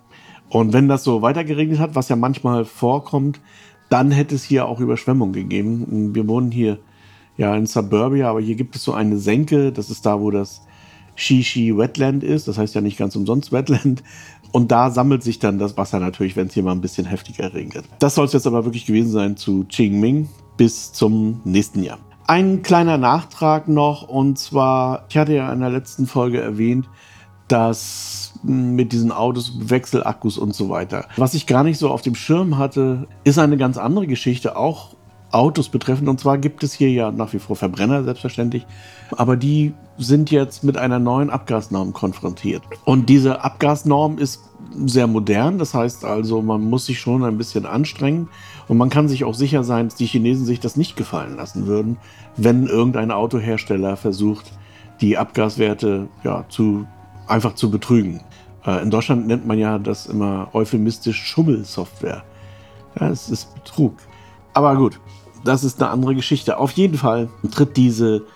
und 0.49 0.73
wenn 0.73 0.89
das 0.89 1.05
so 1.05 1.21
weiter 1.21 1.45
geregnet 1.45 1.81
hat, 1.81 1.95
was 1.95 2.09
ja 2.09 2.17
manchmal 2.17 2.65
vorkommt, 2.65 3.41
dann 3.89 4.13
hätte 4.13 4.37
es 4.37 4.45
hier 4.45 4.67
auch 4.67 4.81
Überschwemmung 4.81 5.33
gegeben. 5.33 6.15
Wir 6.15 6.27
wohnen 6.29 6.53
hier 6.53 6.79
ja 7.37 7.55
in 7.57 7.67
Suburbia, 7.67 8.31
aber 8.31 8.41
hier 8.41 8.55
gibt 8.55 8.77
es 8.77 8.85
so 8.85 8.93
eine 8.93 9.19
Senke. 9.19 9.73
Das 9.73 9.91
ist 9.91 10.07
da, 10.07 10.21
wo 10.21 10.31
das 10.31 10.63
Shishi 11.17 11.77
Wetland 11.77 12.23
ist. 12.23 12.47
Das 12.47 12.57
heißt 12.57 12.75
ja 12.75 12.81
nicht 12.81 12.99
ganz 12.99 13.17
umsonst 13.17 13.51
Wetland. 13.51 14.05
Und 14.53 14.71
da 14.71 14.91
sammelt 14.91 15.23
sich 15.23 15.39
dann 15.39 15.59
das 15.59 15.77
Wasser 15.77 16.01
natürlich, 16.01 16.37
wenn 16.37 16.49
es 16.49 16.55
hier 16.55 16.63
mal 16.63 16.73
ein 16.73 16.81
bisschen 16.81 17.07
heftiger 17.07 17.55
regnet. 17.55 17.85
Das 17.99 18.15
soll 18.15 18.27
es 18.27 18.33
jetzt 18.33 18.47
aber 18.47 18.65
wirklich 18.65 18.87
gewesen 18.87 19.13
sein 19.13 19.37
zu 19.37 19.65
Qingming 19.69 20.29
bis 20.57 20.93
zum 20.93 21.41
nächsten 21.45 21.83
Jahr. 21.83 21.99
Ein 22.27 22.63
kleiner 22.63 22.99
Nachtrag 22.99 23.67
noch, 23.69 24.09
und 24.09 24.39
zwar, 24.39 25.05
ich 25.09 25.17
hatte 25.17 25.35
ja 25.35 25.53
in 25.53 25.61
der 25.61 25.71
letzten 25.71 26.07
Folge 26.07 26.41
erwähnt, 26.41 26.89
dass 27.49 28.35
mit 28.45 28.93
diesen 28.93 29.11
Autos, 29.11 29.55
Wechselakkus 29.59 30.39
und 30.39 30.55
so 30.55 30.69
weiter. 30.69 31.07
Was 31.17 31.35
ich 31.35 31.47
gar 31.47 31.65
nicht 31.65 31.79
so 31.79 31.91
auf 31.91 32.03
dem 32.03 32.15
Schirm 32.15 32.59
hatte, 32.59 33.09
ist 33.25 33.39
eine 33.39 33.57
ganz 33.57 33.77
andere 33.77 34.07
Geschichte, 34.07 34.57
auch 34.57 34.95
Autos 35.33 35.69
betreffend. 35.69 36.09
Und 36.09 36.21
zwar 36.21 36.39
gibt 36.39 36.63
es 36.63 36.73
hier 36.73 36.91
ja 36.91 37.11
nach 37.11 37.33
wie 37.33 37.39
vor 37.39 37.57
Verbrenner, 37.57 38.05
selbstverständlich. 38.05 38.67
Aber 39.17 39.37
die 39.37 39.75
sind 39.99 40.31
jetzt 40.31 40.65
mit 40.65 40.77
einer 40.77 40.99
neuen 40.99 41.31
Abgasnorm 41.31 41.93
konfrontiert. 41.93 42.63
Und 42.85 43.09
diese 43.09 43.43
Abgasnorm 43.43 44.19
ist 44.19 44.43
sehr 44.87 45.07
modern. 45.07 45.59
Das 45.59 45.75
heißt 45.75 46.05
also, 46.05 46.43
man 46.43 46.63
muss 46.63 46.87
sich 46.87 47.01
schon 47.01 47.25
ein 47.25 47.39
bisschen 47.39 47.67
anstrengen. 47.67 48.29
Und 48.69 48.77
man 48.79 48.91
kann 48.91 49.09
sich 49.09 49.25
auch 49.25 49.35
sicher 49.35 49.65
sein, 49.65 49.89
dass 49.89 49.97
die 49.97 50.07
Chinesen 50.07 50.47
sich 50.47 50.61
das 50.61 50.77
nicht 50.77 50.97
gefallen 50.97 51.37
lassen 51.37 51.67
würden, 51.67 51.99
wenn 52.37 52.67
irgendein 52.67 53.11
Autohersteller 53.11 53.97
versucht, 53.97 54.53
die 55.01 55.19
Abgaswerte 55.19 56.09
ja, 56.25 56.45
zu 56.49 56.87
einfach 57.27 57.55
zu 57.55 57.71
betrügen. 57.71 58.21
Äh, 58.65 58.83
in 58.83 58.91
Deutschland 58.91 59.27
nennt 59.27 59.47
man 59.47 59.59
ja 59.59 59.79
das 59.79 60.07
immer 60.07 60.49
euphemistisch 60.53 61.23
Schummelsoftware. 61.25 62.23
Ja, 62.99 63.09
es 63.09 63.29
ist 63.29 63.55
Betrug. 63.55 63.95
Aber 64.53 64.75
gut, 64.77 65.01
das 65.45 65.65
ist 65.65 65.83
eine 65.83 65.91
andere 65.91 66.15
Geschichte. 66.15 66.59
Auf 66.59 66.73
jeden 66.73 66.97
Fall 66.97 67.29
tritt 67.51 67.77
diese 67.77 68.27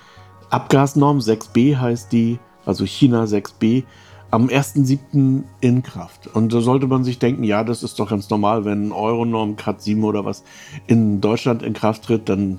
Abgasnorm 0.51 1.19
6b 1.19 1.79
heißt 1.79 2.12
die, 2.12 2.38
also 2.64 2.85
China 2.85 3.25
6b, 3.25 3.85
am 4.31 4.47
1.7. 4.49 5.43
in 5.61 5.83
Kraft. 5.83 6.29
Und 6.29 6.53
da 6.53 6.61
sollte 6.61 6.87
man 6.87 7.05
sich 7.05 7.19
denken, 7.19 7.45
ja, 7.45 7.64
das 7.64 7.83
ist 7.83 7.99
doch 7.99 8.11
ganz 8.11 8.31
normal, 8.31 8.64
wenn 8.64 8.93
Euronorm 8.93 9.57
Cat 9.57 9.83
7 9.83 10.03
oder 10.05 10.25
was 10.25 10.45
in 10.87 11.21
Deutschland 11.21 11.62
in 11.62 11.73
Kraft 11.73 12.05
tritt, 12.05 12.29
dann 12.29 12.59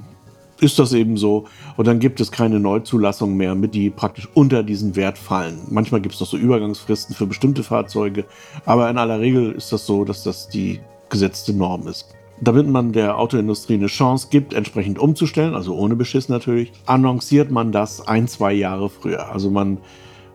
ist 0.59 0.79
das 0.79 0.93
eben 0.93 1.17
so. 1.17 1.45
Und 1.75 1.87
dann 1.87 1.99
gibt 1.99 2.21
es 2.21 2.31
keine 2.31 2.59
Neuzulassung 2.59 3.35
mehr, 3.35 3.55
mit 3.55 3.73
die 3.73 3.89
praktisch 3.89 4.29
unter 4.33 4.63
diesen 4.63 4.95
Wert 4.95 5.17
fallen. 5.17 5.59
Manchmal 5.69 6.01
gibt 6.01 6.15
es 6.15 6.21
noch 6.21 6.27
so 6.27 6.37
Übergangsfristen 6.37 7.15
für 7.15 7.27
bestimmte 7.27 7.63
Fahrzeuge, 7.63 8.25
aber 8.65 8.89
in 8.89 8.97
aller 8.97 9.19
Regel 9.19 9.51
ist 9.51 9.71
das 9.71 9.85
so, 9.85 10.05
dass 10.05 10.23
das 10.23 10.47
die 10.47 10.79
gesetzte 11.09 11.53
Norm 11.53 11.87
ist. 11.87 12.15
Damit 12.41 12.67
man 12.67 12.91
der 12.91 13.17
Autoindustrie 13.17 13.75
eine 13.75 13.87
Chance 13.87 14.27
gibt, 14.29 14.53
entsprechend 14.53 14.99
umzustellen, 14.99 15.55
also 15.55 15.75
ohne 15.75 15.95
Beschiss 15.95 16.27
natürlich, 16.27 16.73
annonciert 16.85 17.49
man 17.49 17.71
das 17.71 18.07
ein, 18.07 18.27
zwei 18.27 18.51
Jahre 18.53 18.89
früher. 18.89 19.31
Also 19.31 19.49
man 19.49 19.77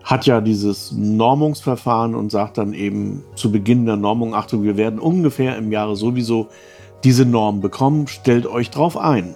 hat 0.02 0.24
ja 0.24 0.40
dieses 0.40 0.92
Normungsverfahren 0.92 2.14
und 2.14 2.30
sagt 2.30 2.58
dann 2.58 2.72
eben 2.72 3.22
zu 3.34 3.52
Beginn 3.52 3.84
der 3.84 3.96
Normung, 3.96 4.34
Achtung, 4.34 4.62
wir 4.62 4.76
werden 4.78 4.98
ungefähr 4.98 5.56
im 5.58 5.72
Jahre 5.72 5.94
sowieso 5.94 6.48
diese 7.04 7.26
Norm 7.26 7.60
bekommen, 7.60 8.06
stellt 8.06 8.46
euch 8.46 8.70
drauf 8.70 8.96
ein. 8.96 9.34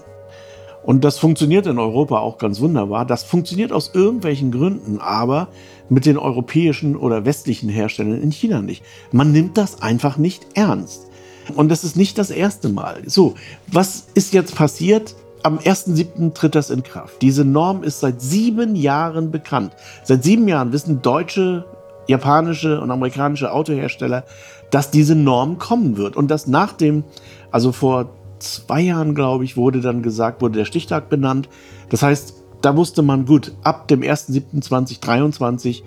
Und 0.85 1.03
das 1.03 1.19
funktioniert 1.19 1.67
in 1.67 1.79
Europa 1.79 2.19
auch 2.19 2.37
ganz 2.37 2.61
wunderbar. 2.61 3.07
Das 3.07 3.25
funktioniert 3.25 3.73
aus 3.73 3.93
irgendwelchen 3.95 4.51
Gründen, 4.51 4.99
aber 4.99 5.49
mit 5.89 6.05
den 6.05 6.19
europäischen 6.19 6.95
oder 6.95 7.25
westlichen 7.25 7.71
Herstellern 7.71 8.21
in 8.21 8.31
China 8.31 8.61
nicht. 8.61 8.85
Man 9.11 9.33
nimmt 9.33 9.57
das 9.57 9.81
einfach 9.81 10.19
nicht 10.19 10.47
ernst. 10.55 11.11
Und 11.55 11.69
das 11.69 11.85
ist 11.85 11.97
nicht 11.97 12.19
das 12.19 12.31
erste 12.31 12.69
Mal. 12.69 13.03
So, 13.07 13.35
was 13.67 14.07
ist 14.15 14.33
jetzt 14.33 14.55
passiert? 14.55 15.15
Am 15.43 15.59
1.7. 15.59 16.33
tritt 16.33 16.55
das 16.55 16.71
in 16.71 16.83
Kraft. 16.83 17.21
Diese 17.21 17.45
Norm 17.45 17.83
ist 17.83 18.01
seit 18.01 18.21
sieben 18.21 18.77
Jahren 18.77 19.31
bekannt. 19.31 19.73
Seit 20.03 20.25
sieben 20.25 20.49
Jahren 20.49 20.73
wissen 20.73 21.03
deutsche, 21.03 21.67
japanische 22.07 22.81
und 22.81 22.91
amerikanische 22.91 23.53
Autohersteller, 23.53 24.25
dass 24.71 24.91
diese 24.91 25.15
Norm 25.15 25.59
kommen 25.59 25.97
wird. 25.99 26.17
Und 26.17 26.31
dass 26.31 26.47
nach 26.47 26.73
dem, 26.73 27.05
also 27.51 27.73
vor 27.73 28.09
zwei 28.39 28.81
Jahren, 28.81 29.15
glaube 29.15 29.45
ich, 29.45 29.57
wurde 29.57 29.81
dann 29.81 30.03
gesagt, 30.03 30.41
wurde 30.41 30.59
der 30.59 30.65
Stichtag 30.65 31.09
benannt. 31.11 31.49
Das 31.91 32.03
heißt, 32.03 32.35
da 32.63 32.77
wusste 32.77 33.03
man, 33.03 33.27
gut, 33.27 33.53
ab 33.63 33.89
dem 33.89 34.01
1.7.2023 34.01 35.83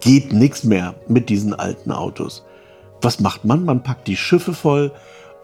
geht 0.00 0.32
nichts 0.32 0.64
mehr 0.64 0.94
mit 1.08 1.28
diesen 1.28 1.52
alten 1.52 1.92
Autos. 1.92 2.44
Was 3.04 3.20
macht 3.20 3.44
man? 3.44 3.64
Man 3.64 3.82
packt 3.82 4.08
die 4.08 4.16
Schiffe 4.16 4.54
voll 4.54 4.92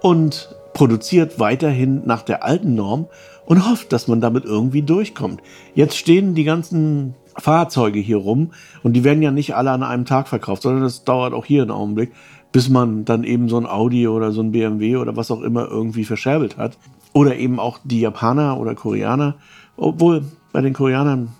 und 0.02 0.54
produziert 0.72 1.38
weiterhin 1.38 2.02
nach 2.06 2.22
der 2.22 2.44
alten 2.44 2.74
Norm 2.74 3.06
und 3.44 3.68
hofft, 3.68 3.92
dass 3.92 4.08
man 4.08 4.20
damit 4.20 4.44
irgendwie 4.44 4.82
durchkommt. 4.82 5.42
Jetzt 5.74 5.96
stehen 5.96 6.34
die 6.34 6.44
ganzen 6.44 7.14
Fahrzeuge 7.36 8.00
hier 8.00 8.16
rum 8.16 8.52
und 8.82 8.94
die 8.94 9.04
werden 9.04 9.22
ja 9.22 9.30
nicht 9.30 9.54
alle 9.54 9.70
an 9.70 9.82
einem 9.82 10.04
Tag 10.04 10.28
verkauft, 10.28 10.62
sondern 10.62 10.82
das 10.82 11.04
dauert 11.04 11.32
auch 11.32 11.44
hier 11.44 11.62
einen 11.62 11.70
Augenblick 11.70 12.12
bis 12.52 12.68
man 12.68 13.04
dann 13.04 13.24
eben 13.24 13.48
so 13.48 13.58
ein 13.58 13.66
Audi 13.66 14.08
oder 14.08 14.32
so 14.32 14.42
ein 14.42 14.52
BMW 14.52 14.96
oder 14.96 15.16
was 15.16 15.30
auch 15.30 15.42
immer 15.42 15.68
irgendwie 15.68 16.04
verscherbelt 16.04 16.56
hat. 16.56 16.76
Oder 17.12 17.36
eben 17.36 17.58
auch 17.58 17.78
die 17.84 18.00
Japaner 18.00 18.58
oder 18.58 18.74
Koreaner. 18.74 19.36
Obwohl 19.76 20.24
bei 20.52 20.60
den 20.60 20.72
Koreanern 20.72 21.32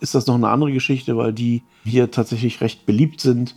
ist 0.00 0.14
das 0.14 0.26
noch 0.26 0.34
eine 0.34 0.48
andere 0.48 0.72
Geschichte, 0.72 1.16
weil 1.16 1.32
die 1.32 1.62
hier 1.84 2.10
tatsächlich 2.10 2.60
recht 2.60 2.86
beliebt 2.86 3.20
sind, 3.20 3.56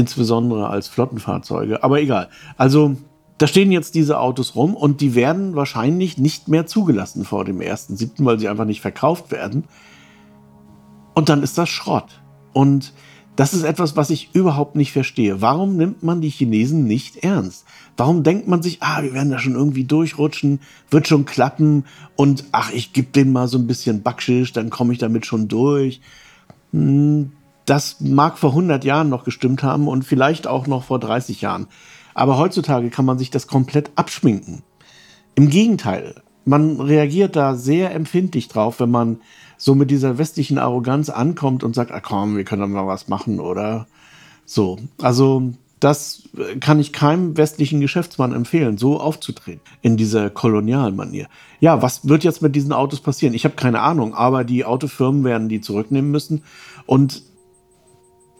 insbesondere 0.00 0.68
als 0.68 0.88
Flottenfahrzeuge. 0.88 1.84
Aber 1.84 2.00
egal. 2.00 2.28
Also 2.56 2.96
da 3.38 3.46
stehen 3.46 3.70
jetzt 3.70 3.94
diese 3.94 4.18
Autos 4.18 4.54
rum 4.54 4.74
und 4.74 5.00
die 5.00 5.14
werden 5.14 5.54
wahrscheinlich 5.54 6.18
nicht 6.18 6.48
mehr 6.48 6.66
zugelassen 6.66 7.24
vor 7.24 7.44
dem 7.44 7.58
1.7., 7.60 8.24
weil 8.24 8.38
sie 8.38 8.48
einfach 8.48 8.64
nicht 8.64 8.80
verkauft 8.80 9.30
werden. 9.30 9.64
Und 11.14 11.28
dann 11.28 11.42
ist 11.42 11.58
das 11.58 11.68
Schrott. 11.68 12.20
Und 12.52 12.92
das 13.36 13.54
ist 13.54 13.62
etwas, 13.62 13.96
was 13.96 14.10
ich 14.10 14.34
überhaupt 14.34 14.76
nicht 14.76 14.92
verstehe. 14.92 15.40
Warum 15.40 15.76
nimmt 15.76 16.02
man 16.02 16.20
die 16.20 16.28
Chinesen 16.28 16.84
nicht 16.84 17.18
ernst? 17.18 17.64
Warum 17.96 18.22
denkt 18.22 18.48
man 18.48 18.62
sich, 18.62 18.82
ah, 18.82 19.02
wir 19.02 19.14
werden 19.14 19.30
da 19.30 19.38
schon 19.38 19.54
irgendwie 19.54 19.84
durchrutschen, 19.84 20.60
wird 20.90 21.08
schon 21.08 21.24
klappen 21.24 21.84
und 22.16 22.44
ach, 22.52 22.72
ich 22.72 22.92
gebe 22.92 23.08
denen 23.12 23.32
mal 23.32 23.48
so 23.48 23.56
ein 23.56 23.66
bisschen 23.66 24.02
Backschisch, 24.02 24.52
dann 24.52 24.68
komme 24.68 24.92
ich 24.92 24.98
damit 24.98 25.24
schon 25.26 25.48
durch. 25.48 26.00
Hm, 26.72 27.32
das 27.70 28.00
mag 28.00 28.36
vor 28.36 28.50
100 28.50 28.84
Jahren 28.84 29.08
noch 29.08 29.22
gestimmt 29.22 29.62
haben 29.62 29.86
und 29.86 30.04
vielleicht 30.04 30.48
auch 30.48 30.66
noch 30.66 30.82
vor 30.82 30.98
30 30.98 31.40
Jahren. 31.40 31.68
Aber 32.14 32.36
heutzutage 32.36 32.90
kann 32.90 33.04
man 33.04 33.16
sich 33.16 33.30
das 33.30 33.46
komplett 33.46 33.92
abschminken. 33.94 34.62
Im 35.36 35.48
Gegenteil, 35.48 36.20
man 36.44 36.80
reagiert 36.80 37.36
da 37.36 37.54
sehr 37.54 37.94
empfindlich 37.94 38.48
drauf, 38.48 38.80
wenn 38.80 38.90
man 38.90 39.20
so 39.56 39.76
mit 39.76 39.90
dieser 39.90 40.18
westlichen 40.18 40.58
Arroganz 40.58 41.10
ankommt 41.10 41.62
und 41.62 41.76
sagt, 41.76 41.92
ah 41.92 42.00
komm, 42.00 42.36
wir 42.36 42.42
können 42.42 42.62
doch 42.62 42.68
mal 42.68 42.88
was 42.88 43.06
machen 43.06 43.38
oder 43.38 43.86
so. 44.44 44.78
Also 45.00 45.52
das 45.78 46.24
kann 46.58 46.80
ich 46.80 46.92
keinem 46.92 47.36
westlichen 47.36 47.80
Geschäftsmann 47.80 48.34
empfehlen, 48.34 48.78
so 48.78 48.98
aufzutreten 48.98 49.62
in 49.80 49.96
dieser 49.96 50.28
kolonialen 50.28 50.96
Manier. 50.96 51.28
Ja, 51.60 51.82
was 51.82 52.08
wird 52.08 52.24
jetzt 52.24 52.42
mit 52.42 52.56
diesen 52.56 52.72
Autos 52.72 53.00
passieren? 53.00 53.32
Ich 53.32 53.44
habe 53.44 53.54
keine 53.54 53.80
Ahnung, 53.80 54.14
aber 54.14 54.42
die 54.42 54.64
Autofirmen 54.64 55.22
werden 55.22 55.48
die 55.48 55.60
zurücknehmen 55.60 56.10
müssen 56.10 56.42
und 56.86 57.29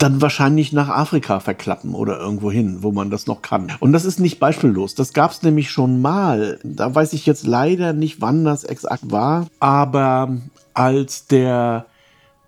dann 0.02 0.22
wahrscheinlich 0.22 0.72
nach 0.72 0.88
Afrika 0.88 1.40
verklappen 1.40 1.94
oder 1.94 2.18
irgendwo 2.18 2.50
hin, 2.50 2.78
wo 2.80 2.90
man 2.90 3.10
das 3.10 3.26
noch 3.26 3.42
kann. 3.42 3.72
Und 3.80 3.92
das 3.92 4.04
ist 4.04 4.18
nicht 4.18 4.40
beispiellos. 4.40 4.94
Das 4.94 5.12
gab 5.12 5.30
es 5.30 5.42
nämlich 5.42 5.70
schon 5.70 6.00
mal. 6.00 6.58
Da 6.64 6.94
weiß 6.94 7.12
ich 7.12 7.26
jetzt 7.26 7.46
leider 7.46 7.92
nicht, 7.92 8.20
wann 8.20 8.44
das 8.44 8.64
exakt 8.64 9.10
war. 9.10 9.46
Aber 9.60 10.38
als 10.74 11.26
der 11.26 11.86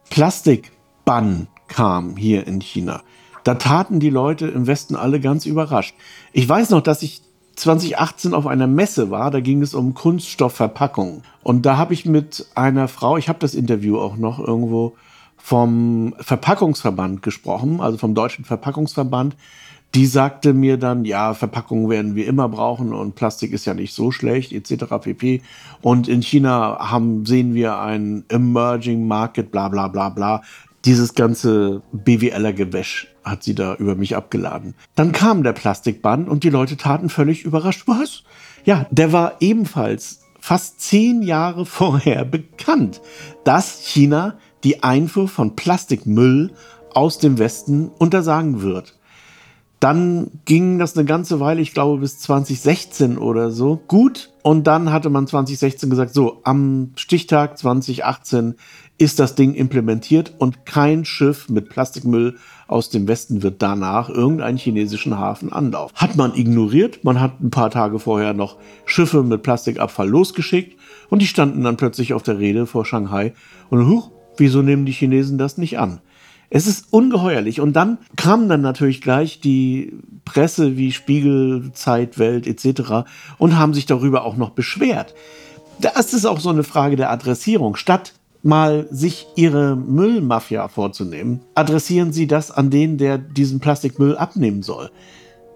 Plastikbann 0.08 1.48
kam 1.68 2.16
hier 2.16 2.46
in 2.46 2.60
China, 2.60 3.02
da 3.44 3.54
taten 3.54 4.00
die 4.00 4.10
Leute 4.10 4.46
im 4.48 4.66
Westen 4.66 4.96
alle 4.96 5.20
ganz 5.20 5.44
überrascht. 5.44 5.94
Ich 6.32 6.48
weiß 6.48 6.70
noch, 6.70 6.80
dass 6.80 7.02
ich 7.02 7.22
2018 7.56 8.32
auf 8.32 8.46
einer 8.46 8.66
Messe 8.66 9.10
war, 9.10 9.30
da 9.30 9.40
ging 9.40 9.60
es 9.60 9.74
um 9.74 9.92
Kunststoffverpackungen. 9.92 11.22
Und 11.42 11.66
da 11.66 11.76
habe 11.76 11.92
ich 11.92 12.06
mit 12.06 12.46
einer 12.54 12.88
Frau, 12.88 13.18
ich 13.18 13.28
habe 13.28 13.40
das 13.40 13.54
Interview 13.54 13.98
auch 13.98 14.16
noch 14.16 14.38
irgendwo, 14.38 14.94
vom 15.42 16.14
Verpackungsverband 16.20 17.20
gesprochen, 17.20 17.80
also 17.80 17.98
vom 17.98 18.14
Deutschen 18.14 18.44
Verpackungsverband. 18.44 19.36
Die 19.94 20.06
sagte 20.06 20.54
mir 20.54 20.78
dann, 20.78 21.04
ja, 21.04 21.34
Verpackungen 21.34 21.90
werden 21.90 22.14
wir 22.14 22.26
immer 22.26 22.48
brauchen 22.48 22.94
und 22.94 23.16
Plastik 23.16 23.52
ist 23.52 23.66
ja 23.66 23.74
nicht 23.74 23.92
so 23.92 24.12
schlecht, 24.12 24.52
etc. 24.52 24.84
pp. 25.02 25.42
Und 25.82 26.08
in 26.08 26.22
China 26.22 26.78
haben, 26.78 27.26
sehen 27.26 27.54
wir 27.54 27.78
ein 27.78 28.24
Emerging 28.28 29.06
Market, 29.06 29.50
bla 29.50 29.68
bla 29.68 29.88
bla 29.88 30.08
bla. 30.08 30.42
Dieses 30.84 31.14
ganze 31.14 31.82
BWLer 31.92 32.52
Gewäsch 32.52 33.08
hat 33.24 33.42
sie 33.42 33.54
da 33.54 33.74
über 33.74 33.96
mich 33.96 34.16
abgeladen. 34.16 34.74
Dann 34.94 35.12
kam 35.12 35.42
der 35.42 35.52
Plastikbann 35.52 36.28
und 36.28 36.44
die 36.44 36.50
Leute 36.50 36.76
taten 36.76 37.08
völlig 37.08 37.44
überrascht. 37.44 37.82
Was? 37.86 38.22
Ja, 38.64 38.86
der 38.90 39.12
war 39.12 39.34
ebenfalls 39.40 40.20
fast 40.40 40.80
zehn 40.80 41.22
Jahre 41.22 41.66
vorher 41.66 42.24
bekannt, 42.24 43.00
dass 43.44 43.80
China 43.86 44.38
die 44.64 44.82
Einfuhr 44.82 45.28
von 45.28 45.56
Plastikmüll 45.56 46.52
aus 46.94 47.18
dem 47.18 47.38
Westen 47.38 47.90
untersagen 47.98 48.62
wird. 48.62 48.98
Dann 49.82 50.30
ging 50.44 50.78
das 50.78 50.96
eine 50.96 51.04
ganze 51.04 51.40
Weile, 51.40 51.60
ich 51.60 51.74
glaube 51.74 51.98
bis 51.98 52.20
2016 52.20 53.18
oder 53.18 53.50
so, 53.50 53.80
gut. 53.88 54.30
Und 54.42 54.68
dann 54.68 54.92
hatte 54.92 55.10
man 55.10 55.26
2016 55.26 55.90
gesagt, 55.90 56.14
so, 56.14 56.38
am 56.44 56.92
Stichtag 56.94 57.58
2018 57.58 58.54
ist 58.96 59.18
das 59.18 59.34
Ding 59.34 59.54
implementiert 59.54 60.34
und 60.38 60.66
kein 60.66 61.04
Schiff 61.04 61.48
mit 61.48 61.68
Plastikmüll 61.68 62.36
aus 62.68 62.90
dem 62.90 63.08
Westen 63.08 63.42
wird 63.42 63.60
danach 63.60 64.08
irgendeinen 64.08 64.56
chinesischen 64.56 65.18
Hafen 65.18 65.52
anlaufen. 65.52 65.96
Hat 65.96 66.14
man 66.14 66.36
ignoriert, 66.36 67.02
man 67.02 67.20
hat 67.20 67.40
ein 67.40 67.50
paar 67.50 67.70
Tage 67.70 67.98
vorher 67.98 68.34
noch 68.34 68.58
Schiffe 68.86 69.24
mit 69.24 69.42
Plastikabfall 69.42 70.08
losgeschickt 70.08 70.78
und 71.10 71.20
die 71.20 71.26
standen 71.26 71.64
dann 71.64 71.76
plötzlich 71.76 72.14
auf 72.14 72.22
der 72.22 72.38
Rede 72.38 72.66
vor 72.66 72.84
Shanghai 72.84 73.34
und 73.68 73.88
huch, 73.88 74.11
Wieso 74.36 74.62
nehmen 74.62 74.86
die 74.86 74.92
Chinesen 74.92 75.38
das 75.38 75.58
nicht 75.58 75.78
an? 75.78 76.00
Es 76.54 76.66
ist 76.66 76.86
ungeheuerlich. 76.90 77.60
Und 77.60 77.74
dann 77.74 77.98
kam 78.16 78.48
dann 78.48 78.60
natürlich 78.60 79.00
gleich 79.00 79.40
die 79.40 79.94
Presse 80.26 80.76
wie 80.76 80.92
Spiegel, 80.92 81.70
Zeit, 81.72 82.18
Welt 82.18 82.46
etc. 82.46 83.08
und 83.38 83.58
haben 83.58 83.72
sich 83.72 83.86
darüber 83.86 84.24
auch 84.24 84.36
noch 84.36 84.50
beschwert. 84.50 85.14
Das 85.80 86.12
ist 86.12 86.26
auch 86.26 86.40
so 86.40 86.50
eine 86.50 86.62
Frage 86.62 86.96
der 86.96 87.10
Adressierung. 87.10 87.76
Statt 87.76 88.12
mal 88.42 88.86
sich 88.90 89.26
ihre 89.36 89.76
Müllmafia 89.76 90.68
vorzunehmen, 90.68 91.40
adressieren 91.54 92.12
sie 92.12 92.26
das 92.26 92.50
an 92.50 92.70
den, 92.70 92.98
der 92.98 93.16
diesen 93.16 93.60
Plastikmüll 93.60 94.16
abnehmen 94.16 94.62
soll. 94.62 94.90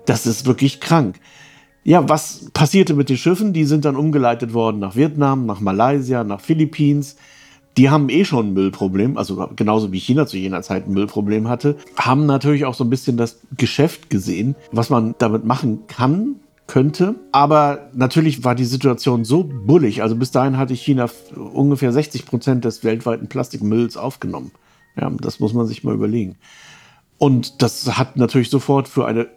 Das 0.07 0.25
ist 0.25 0.47
wirklich 0.47 0.81
krank. 0.81 1.21
Ja, 1.85 2.09
was 2.09 2.51
passierte 2.53 2.95
mit 2.95 3.11
den 3.11 3.17
Schiffen? 3.17 3.53
Die 3.53 3.65
sind 3.65 3.85
dann 3.85 3.97
umgeleitet 3.97 4.55
worden 4.55 4.79
nach 4.79 4.97
Vietnam, 4.97 5.47
nach 5.47 5.61
Malaysia, 5.61 6.25
nach 6.25 6.41
Philippines 6.41 7.17
die 7.77 7.91
haben 7.91 8.09
eh 8.09 8.25
schon 8.25 8.49
ein 8.49 8.53
Müllproblem, 8.55 9.19
also 9.19 9.49
genauso 9.55 9.93
wie 9.93 9.99
China 9.99 10.27
zu 10.27 10.39
jener 10.39 10.63
Zeit 10.63 10.87
ein 10.87 10.95
Müllproblem 10.95 11.49
hatte, 11.49 11.77
haben 11.97 12.27
natürlich 12.27 12.65
auch 12.65 12.75
so 12.75 12.85
ein 12.85 12.91
bisschen 12.91 13.17
das 13.17 13.41
Geschäft 13.57 14.09
gesehen, 14.09 14.57
was 14.73 14.89
man 14.89 15.15
damit 15.19 15.45
machen 15.45 15.87
kann, 15.87 16.37
könnte. 16.67 17.15
Aber 17.33 17.91
natürlich 17.93 18.45
war 18.45 18.55
die 18.55 18.65
Situation 18.65 19.25
so 19.25 19.45
bullig. 19.45 20.03
Also 20.03 20.17
bis 20.17 20.31
dahin 20.31 20.57
hatte 20.57 20.75
China 20.75 21.09
ungefähr 21.35 21.93
60 21.93 22.27
Prozent 22.27 22.65
des 22.65 22.83
weltweiten 22.83 23.29
Plastikmülls 23.29 23.97
aufgenommen. 23.97 24.51
Ja, 24.99 25.11
das 25.11 25.41
muss 25.41 25.53
man 25.53 25.67
sich 25.67 25.85
mal 25.85 25.95
überlegen. 25.95 26.37
Und 27.19 27.63
das 27.63 27.99
hat 27.99 28.17
natürlich 28.17 28.51
sofort 28.51 28.89
für 28.89 29.07
eine 29.07 29.29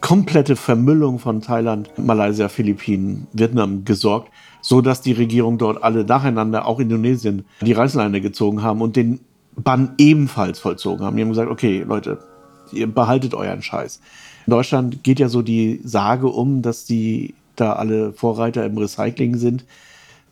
komplette 0.00 0.56
Vermüllung 0.56 1.18
von 1.18 1.40
Thailand, 1.40 1.90
Malaysia, 1.98 2.48
Philippinen, 2.48 3.26
Vietnam 3.32 3.84
gesorgt 3.84 4.30
so 4.62 4.80
dass 4.80 5.02
die 5.02 5.12
Regierung 5.12 5.58
dort 5.58 5.82
alle 5.82 6.04
nacheinander, 6.04 6.66
auch 6.66 6.80
Indonesien, 6.80 7.44
die 7.60 7.72
Reißleine 7.72 8.22
gezogen 8.22 8.62
haben 8.62 8.80
und 8.80 8.96
den 8.96 9.20
Bann 9.56 9.94
ebenfalls 9.98 10.60
vollzogen 10.60 11.04
haben. 11.04 11.16
Die 11.16 11.22
haben 11.22 11.28
gesagt, 11.28 11.50
okay, 11.50 11.84
Leute, 11.86 12.18
ihr 12.70 12.86
behaltet 12.86 13.34
euren 13.34 13.60
Scheiß. 13.60 14.00
In 14.46 14.52
Deutschland 14.52 15.04
geht 15.04 15.18
ja 15.18 15.28
so 15.28 15.42
die 15.42 15.80
Sage 15.84 16.28
um, 16.28 16.62
dass 16.62 16.86
die 16.86 17.34
da 17.56 17.74
alle 17.74 18.12
Vorreiter 18.12 18.64
im 18.64 18.78
Recycling 18.78 19.36
sind. 19.36 19.64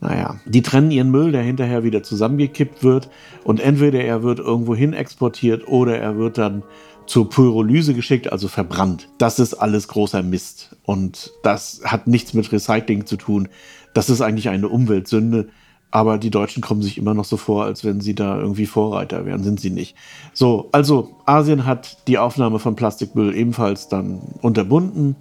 Naja, 0.00 0.40
die 0.46 0.62
trennen 0.62 0.90
ihren 0.90 1.10
Müll, 1.10 1.32
der 1.32 1.42
hinterher 1.42 1.84
wieder 1.84 2.02
zusammengekippt 2.02 2.82
wird 2.82 3.10
und 3.44 3.60
entweder 3.60 4.00
er 4.00 4.22
wird 4.22 4.38
irgendwo 4.38 4.74
hin 4.74 4.94
exportiert 4.94 5.68
oder 5.68 5.98
er 5.98 6.16
wird 6.16 6.38
dann 6.38 6.62
zur 7.10 7.28
Pyrolyse 7.28 7.92
geschickt, 7.92 8.30
also 8.30 8.46
verbrannt. 8.46 9.08
Das 9.18 9.40
ist 9.40 9.54
alles 9.54 9.88
großer 9.88 10.22
Mist 10.22 10.76
und 10.84 11.32
das 11.42 11.80
hat 11.84 12.06
nichts 12.06 12.34
mit 12.34 12.52
Recycling 12.52 13.04
zu 13.04 13.16
tun. 13.16 13.48
Das 13.94 14.08
ist 14.08 14.20
eigentlich 14.20 14.48
eine 14.48 14.68
Umweltsünde. 14.68 15.48
Aber 15.90 16.18
die 16.18 16.30
Deutschen 16.30 16.62
kommen 16.62 16.82
sich 16.82 16.98
immer 16.98 17.14
noch 17.14 17.24
so 17.24 17.36
vor, 17.36 17.64
als 17.64 17.84
wenn 17.84 18.00
sie 18.00 18.14
da 18.14 18.38
irgendwie 18.38 18.66
Vorreiter 18.66 19.26
wären. 19.26 19.42
Sind 19.42 19.58
sie 19.58 19.70
nicht. 19.70 19.96
So, 20.32 20.68
also 20.70 21.16
Asien 21.26 21.66
hat 21.66 22.06
die 22.06 22.16
Aufnahme 22.16 22.60
von 22.60 22.76
Plastikmüll 22.76 23.34
ebenfalls 23.34 23.88
dann 23.88 24.20
unterbunden. 24.40 25.16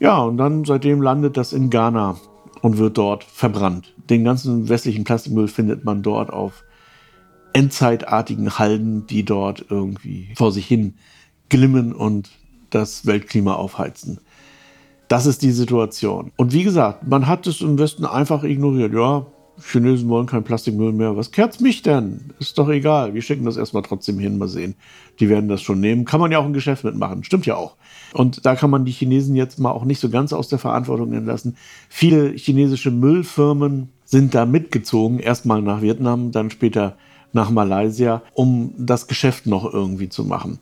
Ja, 0.00 0.18
und 0.18 0.36
dann 0.36 0.66
seitdem 0.66 1.00
landet 1.00 1.38
das 1.38 1.54
in 1.54 1.70
Ghana 1.70 2.18
und 2.60 2.76
wird 2.76 2.98
dort 2.98 3.24
verbrannt. 3.24 3.94
Den 4.10 4.24
ganzen 4.24 4.68
westlichen 4.68 5.04
Plastikmüll 5.04 5.48
findet 5.48 5.86
man 5.86 6.02
dort 6.02 6.30
auf 6.30 6.64
endzeitartigen 7.54 8.58
Halden, 8.58 9.06
die 9.06 9.24
dort 9.24 9.64
irgendwie 9.70 10.28
vor 10.36 10.52
sich 10.52 10.66
hin 10.66 10.94
glimmen 11.48 11.92
und 11.94 12.30
das 12.70 13.06
Weltklima 13.06 13.54
aufheizen. 13.54 14.18
Das 15.08 15.26
ist 15.26 15.42
die 15.42 15.52
Situation. 15.52 16.32
Und 16.36 16.52
wie 16.52 16.64
gesagt, 16.64 17.06
man 17.06 17.26
hat 17.26 17.46
es 17.46 17.60
im 17.60 17.78
Westen 17.78 18.04
einfach 18.04 18.42
ignoriert. 18.42 18.92
Ja, 18.92 19.26
Chinesen 19.62 20.08
wollen 20.08 20.26
kein 20.26 20.42
Plastikmüll 20.42 20.92
mehr. 20.92 21.16
Was 21.16 21.30
kehrt's 21.30 21.60
mich 21.60 21.82
denn? 21.82 22.32
Ist 22.40 22.58
doch 22.58 22.68
egal. 22.68 23.14
Wir 23.14 23.22
schicken 23.22 23.44
das 23.44 23.56
erstmal 23.56 23.84
trotzdem 23.84 24.18
hin, 24.18 24.38
mal 24.38 24.48
sehen. 24.48 24.74
Die 25.20 25.28
werden 25.28 25.48
das 25.48 25.62
schon 25.62 25.80
nehmen. 25.80 26.04
Kann 26.04 26.20
man 26.20 26.32
ja 26.32 26.38
auch 26.38 26.44
ein 26.44 26.52
Geschäft 26.52 26.82
mitmachen. 26.82 27.22
Stimmt 27.22 27.46
ja 27.46 27.54
auch. 27.54 27.76
Und 28.12 28.44
da 28.44 28.56
kann 28.56 28.70
man 28.70 28.84
die 28.84 28.92
Chinesen 28.92 29.36
jetzt 29.36 29.60
mal 29.60 29.70
auch 29.70 29.84
nicht 29.84 30.00
so 30.00 30.08
ganz 30.08 30.32
aus 30.32 30.48
der 30.48 30.58
Verantwortung 30.58 31.12
entlassen. 31.12 31.56
Viele 31.88 32.30
chinesische 32.30 32.90
Müllfirmen 32.90 33.90
sind 34.04 34.34
da 34.34 34.46
mitgezogen. 34.46 35.20
Erstmal 35.20 35.62
nach 35.62 35.82
Vietnam, 35.82 36.32
dann 36.32 36.50
später 36.50 36.96
nach 37.34 37.50
Malaysia, 37.50 38.22
um 38.32 38.72
das 38.78 39.06
Geschäft 39.06 39.46
noch 39.46 39.72
irgendwie 39.72 40.08
zu 40.08 40.24
machen. 40.24 40.58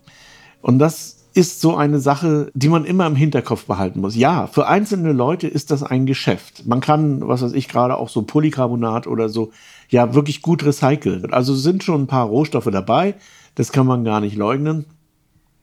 Und 0.60 0.78
das 0.78 1.18
ist 1.34 1.60
so 1.60 1.76
eine 1.76 1.98
Sache, 1.98 2.50
die 2.54 2.68
man 2.68 2.84
immer 2.84 3.06
im 3.06 3.16
Hinterkopf 3.16 3.64
behalten 3.64 4.00
muss. 4.00 4.14
Ja, 4.16 4.46
für 4.46 4.66
einzelne 4.66 5.12
Leute 5.12 5.48
ist 5.48 5.70
das 5.70 5.82
ein 5.82 6.06
Geschäft. 6.06 6.66
Man 6.66 6.80
kann, 6.80 7.26
was 7.26 7.42
weiß 7.42 7.52
ich, 7.52 7.68
gerade 7.68 7.96
auch 7.96 8.08
so 8.08 8.22
Polycarbonat 8.22 9.06
oder 9.06 9.28
so, 9.28 9.50
ja, 9.88 10.14
wirklich 10.14 10.42
gut 10.42 10.64
recyceln. 10.64 11.32
Also 11.32 11.54
sind 11.54 11.84
schon 11.84 12.02
ein 12.02 12.06
paar 12.06 12.26
Rohstoffe 12.26 12.68
dabei, 12.70 13.14
das 13.54 13.72
kann 13.72 13.86
man 13.86 14.04
gar 14.04 14.20
nicht 14.20 14.36
leugnen. 14.36 14.84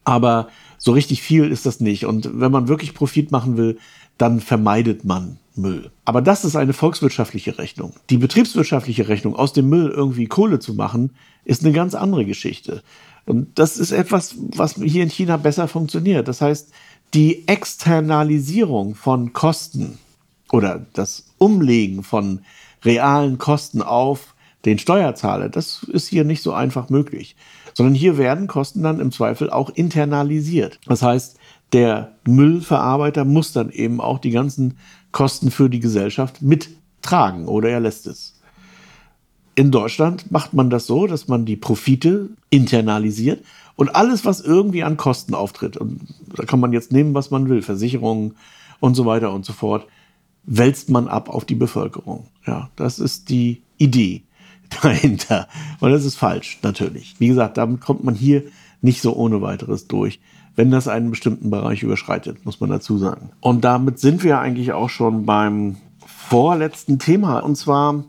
Aber 0.03 0.47
so 0.77 0.91
richtig 0.91 1.21
viel 1.21 1.51
ist 1.51 1.65
das 1.65 1.79
nicht. 1.79 2.05
Und 2.05 2.39
wenn 2.39 2.51
man 2.51 2.67
wirklich 2.67 2.93
Profit 2.93 3.31
machen 3.31 3.57
will, 3.57 3.77
dann 4.17 4.39
vermeidet 4.39 5.05
man 5.05 5.37
Müll. 5.61 5.91
Aber 6.05 6.21
das 6.21 6.45
ist 6.45 6.55
eine 6.55 6.73
volkswirtschaftliche 6.73 7.57
Rechnung. 7.57 7.93
Die 8.09 8.17
betriebswirtschaftliche 8.17 9.07
Rechnung, 9.07 9.35
aus 9.35 9.53
dem 9.53 9.69
Müll 9.69 9.89
irgendwie 9.89 10.27
Kohle 10.27 10.59
zu 10.59 10.73
machen, 10.73 11.11
ist 11.45 11.63
eine 11.63 11.73
ganz 11.73 11.95
andere 11.95 12.25
Geschichte. 12.25 12.83
Und 13.25 13.59
das 13.59 13.77
ist 13.77 13.91
etwas, 13.91 14.35
was 14.37 14.75
hier 14.75 15.03
in 15.03 15.09
China 15.09 15.37
besser 15.37 15.67
funktioniert. 15.67 16.27
Das 16.27 16.41
heißt, 16.41 16.71
die 17.13 17.47
Externalisierung 17.47 18.95
von 18.95 19.33
Kosten 19.33 19.97
oder 20.51 20.85
das 20.93 21.25
Umlegen 21.37 22.03
von 22.03 22.41
realen 22.83 23.37
Kosten 23.37 23.81
auf 23.81 24.35
den 24.65 24.79
Steuerzahler, 24.79 25.49
das 25.49 25.83
ist 25.83 26.07
hier 26.07 26.23
nicht 26.23 26.43
so 26.43 26.53
einfach 26.53 26.89
möglich. 26.89 27.35
Sondern 27.73 27.95
hier 27.95 28.17
werden 28.17 28.47
Kosten 28.47 28.83
dann 28.83 28.99
im 28.99 29.11
Zweifel 29.11 29.49
auch 29.49 29.69
internalisiert. 29.69 30.79
Das 30.85 31.01
heißt, 31.01 31.37
der 31.71 32.15
Müllverarbeiter 32.25 33.25
muss 33.25 33.53
dann 33.53 33.69
eben 33.69 34.01
auch 34.01 34.19
die 34.19 34.31
ganzen 34.31 34.77
Kosten 35.11 35.51
für 35.51 35.69
die 35.69 35.79
Gesellschaft 35.79 36.41
mittragen 36.41 37.47
oder 37.47 37.69
er 37.69 37.79
lässt 37.79 38.07
es. 38.07 38.39
In 39.55 39.71
Deutschland 39.71 40.31
macht 40.31 40.53
man 40.53 40.69
das 40.69 40.85
so, 40.85 41.07
dass 41.07 41.27
man 41.27 41.45
die 41.45 41.57
Profite 41.57 42.29
internalisiert 42.49 43.43
und 43.75 43.95
alles, 43.95 44.25
was 44.25 44.41
irgendwie 44.41 44.83
an 44.83 44.97
Kosten 44.97 45.33
auftritt, 45.33 45.77
und 45.77 46.01
da 46.35 46.43
kann 46.45 46.59
man 46.59 46.73
jetzt 46.73 46.91
nehmen, 46.91 47.13
was 47.13 47.31
man 47.31 47.49
will, 47.49 47.61
Versicherungen 47.61 48.35
und 48.79 48.95
so 48.95 49.05
weiter 49.05 49.33
und 49.33 49.45
so 49.45 49.53
fort, 49.53 49.85
wälzt 50.43 50.89
man 50.89 51.07
ab 51.07 51.29
auf 51.29 51.45
die 51.45 51.55
Bevölkerung. 51.55 52.27
Ja, 52.45 52.69
das 52.75 52.99
ist 52.99 53.29
die 53.29 53.61
Idee 53.77 54.23
dahinter. 54.81 55.47
Und 55.79 55.91
das 55.91 56.05
ist 56.05 56.15
falsch, 56.15 56.59
natürlich. 56.61 57.15
Wie 57.19 57.27
gesagt, 57.27 57.57
damit 57.57 57.81
kommt 57.81 58.03
man 58.03 58.15
hier 58.15 58.43
nicht 58.81 59.01
so 59.01 59.15
ohne 59.15 59.41
weiteres 59.41 59.87
durch 59.87 60.19
wenn 60.59 60.71
das 60.71 60.89
einen 60.89 61.09
bestimmten 61.09 61.49
Bereich 61.49 61.83
überschreitet, 61.83 62.43
muss 62.45 62.59
man 62.59 62.69
dazu 62.69 62.97
sagen. 62.97 63.29
Und 63.39 63.63
damit 63.63 63.97
sind 63.97 64.25
wir 64.25 64.39
eigentlich 64.39 64.73
auch 64.73 64.89
schon 64.89 65.25
beim 65.25 65.77
vorletzten 66.05 66.99
Thema. 66.99 67.39
Und 67.39 67.55
zwar, 67.55 68.03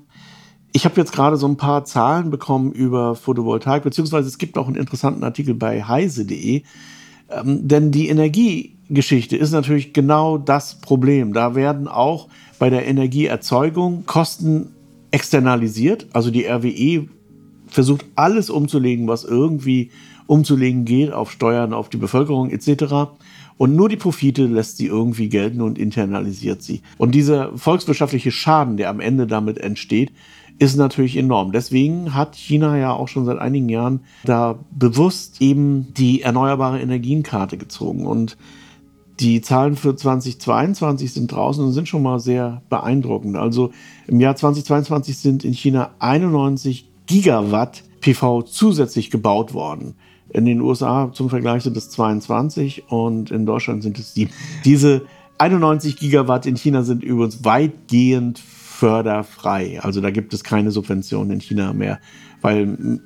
ich 0.73 0.85
habe 0.85 0.97
jetzt 0.97 1.13
gerade 1.13 1.37
so 1.37 1.47
ein 1.47 1.57
paar 1.57 1.85
Zahlen 1.85 2.29
bekommen 2.33 2.73
über 2.73 3.15
Photovoltaik, 3.15 3.85
beziehungsweise 3.85 4.27
es 4.27 4.37
gibt 4.37 4.59
auch 4.59 4.67
einen 4.67 4.75
interessanten 4.75 5.23
Artikel 5.23 5.55
bei 5.55 5.85
heise.de. 5.85 6.65
Ähm, 7.31 7.69
denn 7.69 7.93
die 7.93 8.09
Energiegeschichte 8.09 9.37
ist 9.37 9.53
natürlich 9.53 9.93
genau 9.93 10.37
das 10.37 10.81
Problem. 10.81 11.33
Da 11.33 11.55
werden 11.55 11.87
auch 11.87 12.27
bei 12.59 12.69
der 12.69 12.85
Energieerzeugung 12.85 14.07
Kosten 14.07 14.75
externalisiert. 15.13 16.09
Also 16.15 16.33
die 16.33 16.47
RWE 16.47 17.07
versucht 17.71 18.05
alles 18.15 18.51
umzulegen, 18.51 19.09
was 19.09 19.25
irgendwie 19.25 19.91
umzulegen 20.27 20.85
geht 20.85 21.13
auf 21.13 21.31
Steuern, 21.31 21.73
auf 21.73 21.89
die 21.89 21.97
Bevölkerung 21.97 22.51
etc. 22.51 23.11
Und 23.57 23.77
nur 23.77 23.89
die 23.89 23.97
Profite 23.97 24.47
lässt 24.47 24.77
sie 24.77 24.87
irgendwie 24.87 25.29
gelten 25.29 25.61
und 25.61 25.79
internalisiert 25.79 26.63
sie. 26.63 26.83
Und 26.99 27.15
dieser 27.15 27.57
volkswirtschaftliche 27.59 28.31
Schaden, 28.31 28.77
der 28.77 28.89
am 28.89 29.01
Ende 29.01 29.27
damit 29.27 29.59
entsteht, 29.59 30.13
ist 30.59 30.77
natürlich 30.77 31.17
enorm. 31.17 31.53
Deswegen 31.53 32.15
hat 32.15 32.37
China 32.37 32.77
ja 32.77 32.93
auch 32.93 33.09
schon 33.09 33.25
seit 33.25 33.39
einigen 33.39 33.69
Jahren 33.69 34.01
da 34.25 34.59
bewusst 34.71 35.41
eben 35.41 35.93
die 35.95 36.21
erneuerbare 36.21 36.81
Energienkarte 36.81 37.57
gezogen. 37.57 38.07
Und 38.07 38.37
die 39.21 39.41
Zahlen 39.41 39.77
für 39.77 39.97
2022 39.97 41.13
sind 41.13 41.33
draußen 41.33 41.65
und 41.65 41.73
sind 41.73 41.89
schon 41.89 42.03
mal 42.03 42.21
sehr 42.21 42.63
beeindruckend. 42.69 43.37
Also 43.37 43.73
im 44.07 44.21
Jahr 44.21 44.37
2022 44.37 45.17
sind 45.17 45.45
in 45.45 45.53
China 45.53 45.91
91 45.99 46.89
Gigawatt 47.11 47.83
PV 48.01 48.42
zusätzlich 48.42 49.11
gebaut 49.11 49.53
worden. 49.53 49.96
In 50.29 50.44
den 50.44 50.61
USA 50.61 51.11
zum 51.12 51.29
Vergleich 51.29 51.64
sind 51.64 51.77
es 51.77 51.90
22 51.90 52.85
und 52.88 53.33
in 53.33 53.46
Deutschland 53.46 53.83
sind 53.83 53.99
es 53.99 54.14
7. 54.14 54.31
Diese 54.64 55.03
91 55.38 55.96
Gigawatt 55.96 56.46
in 56.46 56.57
China 56.57 56.85
sind 56.85 57.03
übrigens 57.03 57.44
weitgehend 57.44 58.38
förderfrei. 58.38 59.81
Also 59.83 60.01
da 60.01 60.12
gibt 60.12 60.33
es 60.35 60.44
keine 60.44 60.70
Subventionen 60.70 61.33
in 61.33 61.40
China 61.40 61.73
mehr, 61.73 61.99
weil 62.42 63.01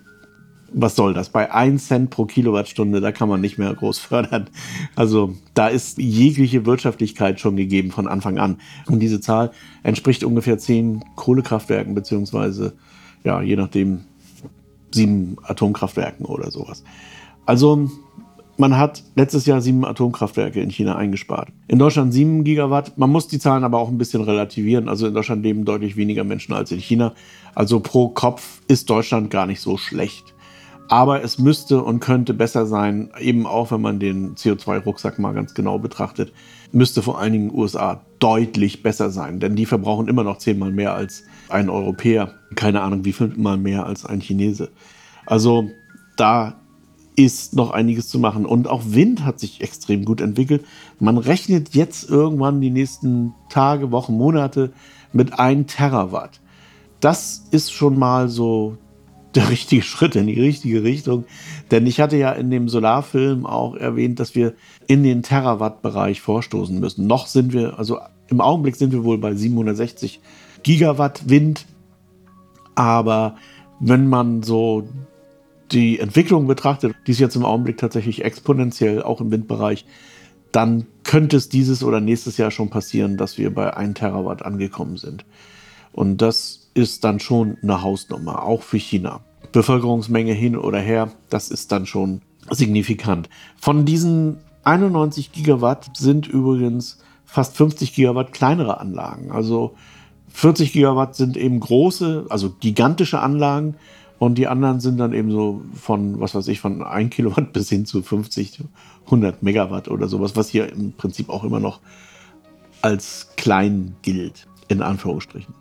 was 0.75 0.97
soll 0.97 1.15
das? 1.15 1.31
Bei 1.31 1.51
1 1.51 1.87
Cent 1.87 2.11
pro 2.11 2.27
Kilowattstunde, 2.27 3.01
da 3.01 3.11
kann 3.11 3.31
man 3.31 3.41
nicht 3.41 3.57
mehr 3.57 3.73
groß 3.73 3.99
fördern. 4.01 4.51
Also 4.97 5.35
da 5.55 5.69
ist 5.69 5.97
jegliche 5.97 6.67
Wirtschaftlichkeit 6.67 7.41
schon 7.41 7.57
gegeben 7.57 7.91
von 7.91 8.07
Anfang 8.07 8.39
an. 8.39 8.59
Und 8.87 9.01
diese 9.01 9.21
Zahl 9.21 9.53
entspricht 9.83 10.25
ungefähr 10.25 10.59
10 10.59 11.03
Kohlekraftwerken, 11.17 11.95
beziehungsweise, 11.95 12.75
ja, 13.25 13.43
je 13.43 13.57
nachdem, 13.57 14.01
sieben 14.93 15.37
Atomkraftwerken 15.43 16.25
oder 16.27 16.51
sowas. 16.51 16.85
Also 17.47 17.91
man 18.57 18.77
hat 18.77 19.03
letztes 19.17 19.47
Jahr 19.47 19.61
sieben 19.61 19.85
Atomkraftwerke 19.85 20.61
in 20.61 20.71
China 20.71 20.97
eingespart. 20.97 21.49
In 21.67 21.79
Deutschland 21.79 22.13
sieben 22.13 22.45
Gigawatt. 22.45 22.97
Man 22.97 23.11
muss 23.11 23.27
die 23.27 23.41
Zahlen 23.41 23.65
aber 23.65 23.79
auch 23.79 23.89
ein 23.89 23.99
bisschen 23.99 24.23
relativieren. 24.23 24.89
Also 24.89 25.09
in 25.09 25.15
Deutschland 25.15 25.43
leben 25.43 25.65
deutlich 25.65 25.97
weniger 25.97 26.23
Menschen 26.23 26.55
als 26.55 26.71
in 26.71 26.79
China. 26.79 27.15
Also 27.55 27.81
pro 27.81 28.09
Kopf 28.09 28.61
ist 28.69 28.89
Deutschland 28.89 29.31
gar 29.31 29.47
nicht 29.47 29.61
so 29.61 29.77
schlecht. 29.77 30.35
Aber 30.89 31.25
es 31.25 31.39
müsste 31.39 31.83
und 31.83 32.01
könnte 32.01 32.35
besser 32.35 32.67
sein, 32.67 33.11
eben 33.19 33.47
auch 33.47 33.73
wenn 33.73 33.81
man 33.81 33.99
den 33.99 34.35
CO2-Rucksack 34.35 35.19
mal 35.19 35.33
ganz 35.33 35.55
genau 35.55 35.79
betrachtet, 35.79 36.33
müsste 36.75 37.03
vor 37.03 37.19
allen 37.19 37.33
Dingen 37.33 37.55
USA 37.55 38.05
deutlich 38.19 38.83
besser 38.83 39.11
sein. 39.11 39.41
Denn 39.41 39.57
die 39.57 39.67
verbrauchen 39.67 40.09
immer 40.09 40.25
noch 40.25 40.39
zehnmal 40.39 40.73
mehr 40.73 40.95
als 40.95 41.25
ein 41.49 41.71
Europäer. 41.71 42.35
Keine 42.55 42.83
Ahnung, 42.83 43.05
wie 43.05 43.13
viel 43.13 43.33
mal 43.37 43.57
mehr 43.57 43.87
als 43.87 44.05
ein 44.05 44.21
Chinese. 44.21 44.71
Also 45.27 45.71
da 46.17 46.55
ist 47.17 47.55
noch 47.55 47.71
einiges 47.71 48.09
zu 48.09 48.19
machen. 48.19 48.45
Und 48.45 48.69
auch 48.69 48.83
Wind 48.87 49.25
hat 49.25 49.39
sich 49.39 49.61
extrem 49.61 50.05
gut 50.05 50.21
entwickelt. 50.21 50.65
Man 50.99 51.19
rechnet 51.19 51.75
jetzt 51.75 52.09
irgendwann 52.09 52.61
die 52.61 52.71
nächsten 52.71 53.35
Tage, 53.51 53.91
Wochen, 53.93 54.17
Monate 54.17 54.73
mit 55.13 55.39
1 55.39 55.73
Terawatt. 55.73 56.41
Das 57.01 57.47
ist 57.51 57.73
schon 57.73 57.99
mal 57.99 58.29
so 58.29 58.79
der 59.35 59.49
richtige 59.51 59.83
Schritt 59.83 60.17
in 60.17 60.27
die 60.27 60.41
richtige 60.41 60.83
Richtung. 60.83 61.25
Denn 61.71 61.87
ich 61.87 62.01
hatte 62.01 62.17
ja 62.17 62.33
in 62.33 62.51
dem 62.51 62.69
Solarfilm 62.69 63.47
auch 63.47 63.75
erwähnt, 63.77 64.19
dass 64.21 64.35
wir 64.35 64.55
in 64.87 65.03
den 65.03 65.23
Terawatt-Bereich 65.23 66.21
vorstoßen 66.21 66.79
müssen. 66.79 67.07
Noch 67.07 67.27
sind 67.27 67.53
wir, 67.53 67.79
also 67.79 67.99
im 68.29 68.41
Augenblick 68.41 68.77
sind 68.77 68.93
wir 68.93 69.05
wohl 69.05 69.19
bei 69.19 69.35
760 69.35 70.21
Gigawatt 70.63 71.29
Wind. 71.29 71.67
Aber 72.75 73.37
wenn 73.81 74.09
man 74.09 74.43
so 74.43 74.89
die 75.73 75.99
Entwicklung 75.99 76.47
betrachtet, 76.47 76.95
die 77.07 77.13
ist 77.13 77.21
jetzt 77.21 77.37
im 77.37 77.45
Augenblick 77.45 77.79
tatsächlich 77.79 78.25
exponentiell, 78.25 79.03
auch 79.03 79.21
im 79.21 79.31
Windbereich, 79.31 79.85
dann 80.53 80.87
könnte 81.03 81.37
es 81.37 81.49
dieses 81.49 81.83
oder 81.83 82.01
nächstes 82.01 82.37
Jahr 82.37 82.51
schon 82.51 82.71
passieren, 82.71 83.17
dass 83.17 83.39
wir 83.39 83.53
bei 83.53 83.77
1 83.77 83.99
Terawatt 83.99 84.45
angekommen 84.45 84.97
sind. 84.97 85.25
Und 85.93 86.23
das 86.23 86.71
ist 86.75 87.05
dann 87.05 87.21
schon 87.21 87.57
eine 87.63 87.83
Hausnummer, 87.83 88.45
auch 88.45 88.63
für 88.63 88.79
China. 88.79 89.21
Bevölkerungsmenge 89.53 90.33
hin 90.33 90.57
oder 90.57 90.81
her, 90.81 91.13
das 91.29 91.51
ist 91.51 91.71
dann 91.73 91.87
schon 91.87 92.23
signifikant. 92.51 93.29
Von 93.61 93.85
diesen 93.85 94.39
91 94.65 95.33
Gigawatt 95.33 95.97
sind 95.97 96.27
übrigens 96.27 96.99
fast 97.25 97.57
50 97.57 97.95
Gigawatt 97.95 98.33
kleinere 98.33 98.81
Anlagen. 98.81 99.31
Also 99.31 99.75
40 100.29 100.73
Gigawatt 100.73 101.15
sind 101.15 101.37
eben 101.37 101.61
große, 101.61 102.27
also 102.29 102.55
gigantische 102.61 103.21
Anlagen 103.21 103.77
und 104.19 104.37
die 104.37 104.49
anderen 104.49 104.81
sind 104.81 104.99
dann 104.99 105.13
eben 105.13 105.31
so 105.31 105.63
von, 105.75 106.21
was 106.21 106.35
weiß 106.35 106.49
ich, 106.49 106.61
von 106.61 106.83
1 106.83 107.15
Kilowatt 107.15 107.53
bis 107.53 107.69
hin 107.69 107.87
zu 107.87 108.03
50, 108.03 108.65
100 109.07 109.43
Megawatt 109.43 109.89
oder 109.89 110.09
sowas, 110.09 110.37
was 110.37 110.49
hier 110.49 110.73
im 110.73 110.93
Prinzip 110.93 111.29
auch 111.29 111.45
immer 111.45 111.61
noch 111.61 111.81
als 112.83 113.29
klein 113.37 113.97
gilt, 114.03 114.47
in 114.69 114.83
Anführungsstrichen. 114.83 115.55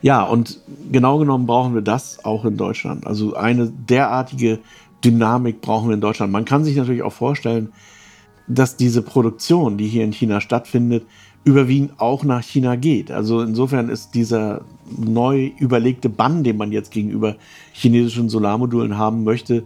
Ja, 0.00 0.22
und 0.22 0.60
genau 0.92 1.18
genommen 1.18 1.46
brauchen 1.46 1.74
wir 1.74 1.82
das 1.82 2.24
auch 2.24 2.44
in 2.44 2.56
Deutschland. 2.56 3.06
Also 3.06 3.34
eine 3.34 3.68
derartige 3.68 4.60
Dynamik 5.04 5.60
brauchen 5.60 5.88
wir 5.88 5.94
in 5.94 6.00
Deutschland. 6.00 6.32
Man 6.32 6.44
kann 6.44 6.64
sich 6.64 6.76
natürlich 6.76 7.02
auch 7.02 7.12
vorstellen, 7.12 7.72
dass 8.48 8.76
diese 8.76 9.02
Produktion, 9.02 9.76
die 9.76 9.86
hier 9.86 10.04
in 10.04 10.12
China 10.12 10.40
stattfindet, 10.40 11.04
überwiegend 11.44 12.00
auch 12.00 12.24
nach 12.24 12.42
China 12.42 12.76
geht. 12.76 13.10
Also 13.10 13.40
insofern 13.40 13.88
ist 13.88 14.14
dieser 14.14 14.62
neu 14.96 15.50
überlegte 15.58 16.08
Bann, 16.08 16.44
den 16.44 16.56
man 16.56 16.72
jetzt 16.72 16.90
gegenüber 16.90 17.36
chinesischen 17.72 18.28
Solarmodulen 18.28 18.98
haben 18.98 19.24
möchte, 19.24 19.64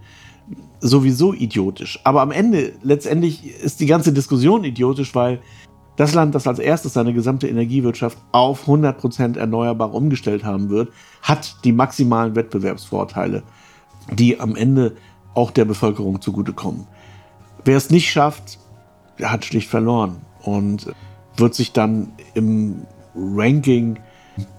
sowieso 0.80 1.32
idiotisch. 1.32 2.00
Aber 2.04 2.20
am 2.20 2.30
Ende, 2.30 2.72
letztendlich 2.82 3.46
ist 3.62 3.80
die 3.80 3.86
ganze 3.86 4.12
Diskussion 4.12 4.64
idiotisch, 4.64 5.14
weil 5.14 5.40
das 5.96 6.14
Land, 6.14 6.34
das 6.34 6.46
als 6.46 6.58
erstes 6.58 6.94
seine 6.94 7.12
gesamte 7.12 7.48
Energiewirtschaft 7.48 8.18
auf 8.32 8.66
100% 8.66 9.38
erneuerbar 9.38 9.94
umgestellt 9.94 10.44
haben 10.44 10.70
wird, 10.70 10.90
hat 11.20 11.56
die 11.64 11.72
maximalen 11.72 12.34
Wettbewerbsvorteile, 12.34 13.42
die 14.10 14.40
am 14.40 14.56
Ende 14.56 14.96
auch 15.34 15.50
der 15.50 15.64
Bevölkerung 15.64 16.20
zugutekommen. 16.20 16.86
Wer 17.64 17.76
es 17.76 17.90
nicht 17.90 18.10
schafft, 18.10 18.58
hat 19.22 19.44
schlicht 19.44 19.68
verloren 19.68 20.16
und 20.42 20.92
wird 21.36 21.54
sich 21.54 21.72
dann 21.72 22.12
im 22.34 22.86
Ranking 23.14 23.98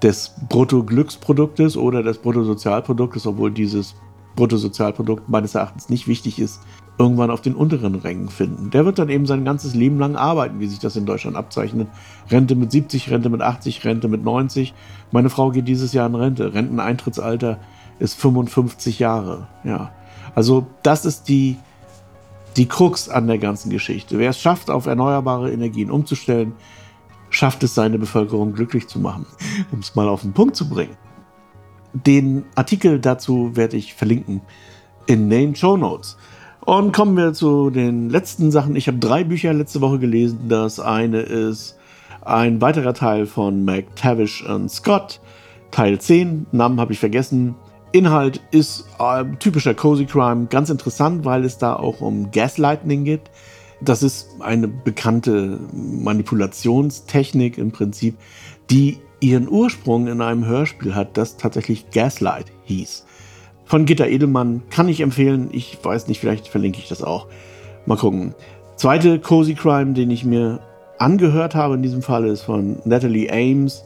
des 0.02 0.34
Bruttoglücksproduktes 0.50 1.78
oder 1.78 2.04
des 2.04 2.20
Bruttosozialproduktes, 2.20 3.26
obwohl 3.26 3.52
dieses 3.52 3.96
Bruttosozialprodukt 4.36 5.30
meines 5.30 5.56
Erachtens 5.56 5.90
nicht 5.90 6.08
wichtig 6.08 6.40
ist, 6.40 6.62
irgendwann 6.98 7.32
auf 7.32 7.42
den 7.42 7.56
unteren 7.56 7.96
Rängen 7.96 8.30
finden. 8.30 8.70
Der 8.70 8.86
wird 8.86 9.00
dann 9.00 9.10
eben 9.10 9.26
sein 9.26 9.46
ganzes 9.46 9.74
Leben 9.74 10.00
lang 10.00 10.16
arbeiten, 10.16 10.60
wie 10.60 10.68
sich 10.68 10.80
das 10.80 10.96
in 10.96 11.06
Deutschland 11.06 11.36
abzeichnet. 11.36 11.88
Rente 12.30 12.56
mit 12.56 12.72
70, 12.72 13.10
Rente 13.10 13.30
mit 13.30 13.42
80, 13.42 13.84
Rente 13.84 14.08
mit 14.08 14.24
90. 14.24 14.74
Meine 15.12 15.30
Frau 15.30 15.52
geht 15.52 15.68
dieses 15.68 15.94
Jahr 15.94 16.08
in 16.08 16.16
Rente. 16.16 16.54
Renteneintrittsalter 16.54 17.60
ist 18.00 18.16
55 18.20 19.00
Jahre. 19.00 19.48
Ja. 19.64 19.92
Also 20.36 20.68
das 20.82 21.06
ist 21.06 21.28
die, 21.30 21.58
die 22.58 22.68
Krux 22.68 23.10
an 23.10 23.28
der 23.28 23.38
ganzen 23.38 23.70
Geschichte. 23.70 24.20
Wer 24.20 24.32
es 24.32 24.40
schafft, 24.40 24.70
auf 24.70 24.86
erneuerbare 24.86 25.52
Energien 25.52 25.92
umzustellen, 25.92 26.54
schafft 27.30 27.64
es, 27.64 27.76
seine 27.76 28.00
Bevölkerung 28.00 28.54
glücklich 28.54 28.88
zu 28.88 29.00
machen. 29.00 29.26
Um 29.72 29.80
es 29.80 29.96
mal 29.96 30.08
auf 30.08 30.22
den 30.22 30.34
Punkt 30.34 30.56
zu 30.56 30.70
bringen. 30.70 30.98
Den 31.94 32.46
Artikel 32.56 33.00
dazu 33.00 33.56
werde 33.56 33.78
ich 33.78 33.94
verlinken 33.94 34.42
in 35.06 35.30
den 35.30 35.56
Show 35.56 35.78
Notes. 35.78 36.18
Und 36.66 36.94
kommen 36.94 37.18
wir 37.18 37.34
zu 37.34 37.70
den 37.70 38.10
letzten 38.10 38.50
Sachen. 38.50 38.76
Ich 38.76 38.88
habe 38.88 38.98
drei 38.98 39.24
Bücher 39.24 39.54
letzte 39.54 39.82
Woche 39.82 40.00
gelesen. 40.00 40.48
Das 40.48 40.80
eine 40.80 41.20
ist 41.20 41.78
ein 42.22 42.62
weiterer 42.62 42.94
Teil 42.94 43.26
von 43.26 43.66
McTavish 43.66 44.44
und 44.46 44.72
Scott, 44.72 45.20
Teil 45.72 46.00
10. 46.00 46.48
Namen 46.52 46.80
habe 46.80 46.94
ich 46.94 47.00
vergessen. 47.00 47.56
Inhalt 47.94 48.42
ist 48.50 48.86
äh, 49.00 49.24
typischer 49.38 49.76
Cozy 49.76 50.06
Crime. 50.06 50.48
Ganz 50.50 50.72
interessant, 50.72 51.26
weil 51.26 51.46
es 51.46 51.60
da 51.60 51.76
auch 51.76 52.02
um 52.02 52.32
Gaslighting 52.32 53.04
geht. 53.04 53.22
Das 53.82 54.02
ist 54.02 54.30
eine 54.40 54.68
bekannte 54.68 55.60
Manipulationstechnik 55.72 57.60
im 57.60 57.72
Prinzip, 57.72 58.18
die 58.72 58.98
ihren 59.20 59.48
Ursprung 59.48 60.08
in 60.08 60.22
einem 60.22 60.46
Hörspiel 60.46 60.96
hat, 60.96 61.18
das 61.18 61.38
tatsächlich 61.38 61.92
Gaslight 61.92 62.48
hieß. 62.64 63.06
Von 63.66 63.86
Gitter 63.86 64.08
Edelmann 64.08 64.64
kann 64.72 64.90
ich 64.90 65.02
empfehlen. 65.02 65.50
Ich 65.52 65.78
weiß 65.82 66.08
nicht, 66.08 66.20
vielleicht 66.20 66.48
verlinke 66.48 66.80
ich 66.80 66.90
das 66.90 67.04
auch. 67.04 67.28
Mal 67.86 67.98
gucken. 67.98 68.34
Zweite 68.76 69.20
Cozy 69.20 69.54
Crime, 69.54 69.94
den 69.94 70.10
ich 70.10 70.26
mir 70.26 70.62
angehört 70.98 71.54
habe 71.54 71.76
in 71.76 71.84
diesem 71.84 72.02
Fall, 72.02 72.26
ist 72.26 72.42
von 72.42 72.78
Natalie 72.86 73.32
Ames. 73.32 73.84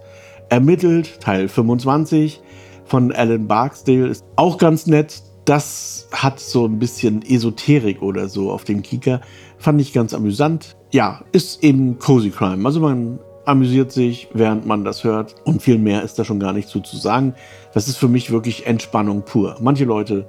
Ermittelt, 0.49 1.19
Teil 1.19 1.49
25 1.49 2.39
von 2.87 3.11
Alan 3.11 3.47
Barksdale. 3.47 4.07
Ist 4.07 4.25
auch 4.35 4.57
ganz 4.57 4.87
nett. 4.87 5.21
Das 5.45 6.07
hat 6.11 6.39
so 6.39 6.65
ein 6.65 6.79
bisschen 6.79 7.21
Esoterik 7.21 8.01
oder 8.01 8.27
so 8.27 8.51
auf 8.51 8.63
dem 8.63 8.81
Kika. 8.81 9.21
Fand 9.57 9.79
ich 9.79 9.93
ganz 9.93 10.13
amüsant. 10.13 10.75
Ja, 10.91 11.23
ist 11.31 11.63
eben 11.63 11.99
Cozy 11.99 12.31
Crime. 12.31 12.65
Also 12.65 12.79
man 12.79 13.19
amüsiert 13.45 13.91
sich, 13.91 14.27
während 14.33 14.65
man 14.65 14.83
das 14.83 15.03
hört. 15.03 15.35
Und 15.45 15.61
viel 15.61 15.77
mehr 15.77 16.03
ist 16.03 16.19
da 16.19 16.25
schon 16.25 16.39
gar 16.39 16.53
nicht 16.53 16.67
zu, 16.67 16.81
zu 16.81 16.97
sagen. 16.97 17.33
Das 17.73 17.87
ist 17.87 17.97
für 17.97 18.09
mich 18.09 18.31
wirklich 18.31 18.65
Entspannung 18.65 19.23
pur. 19.23 19.57
Manche 19.61 19.85
Leute 19.85 20.27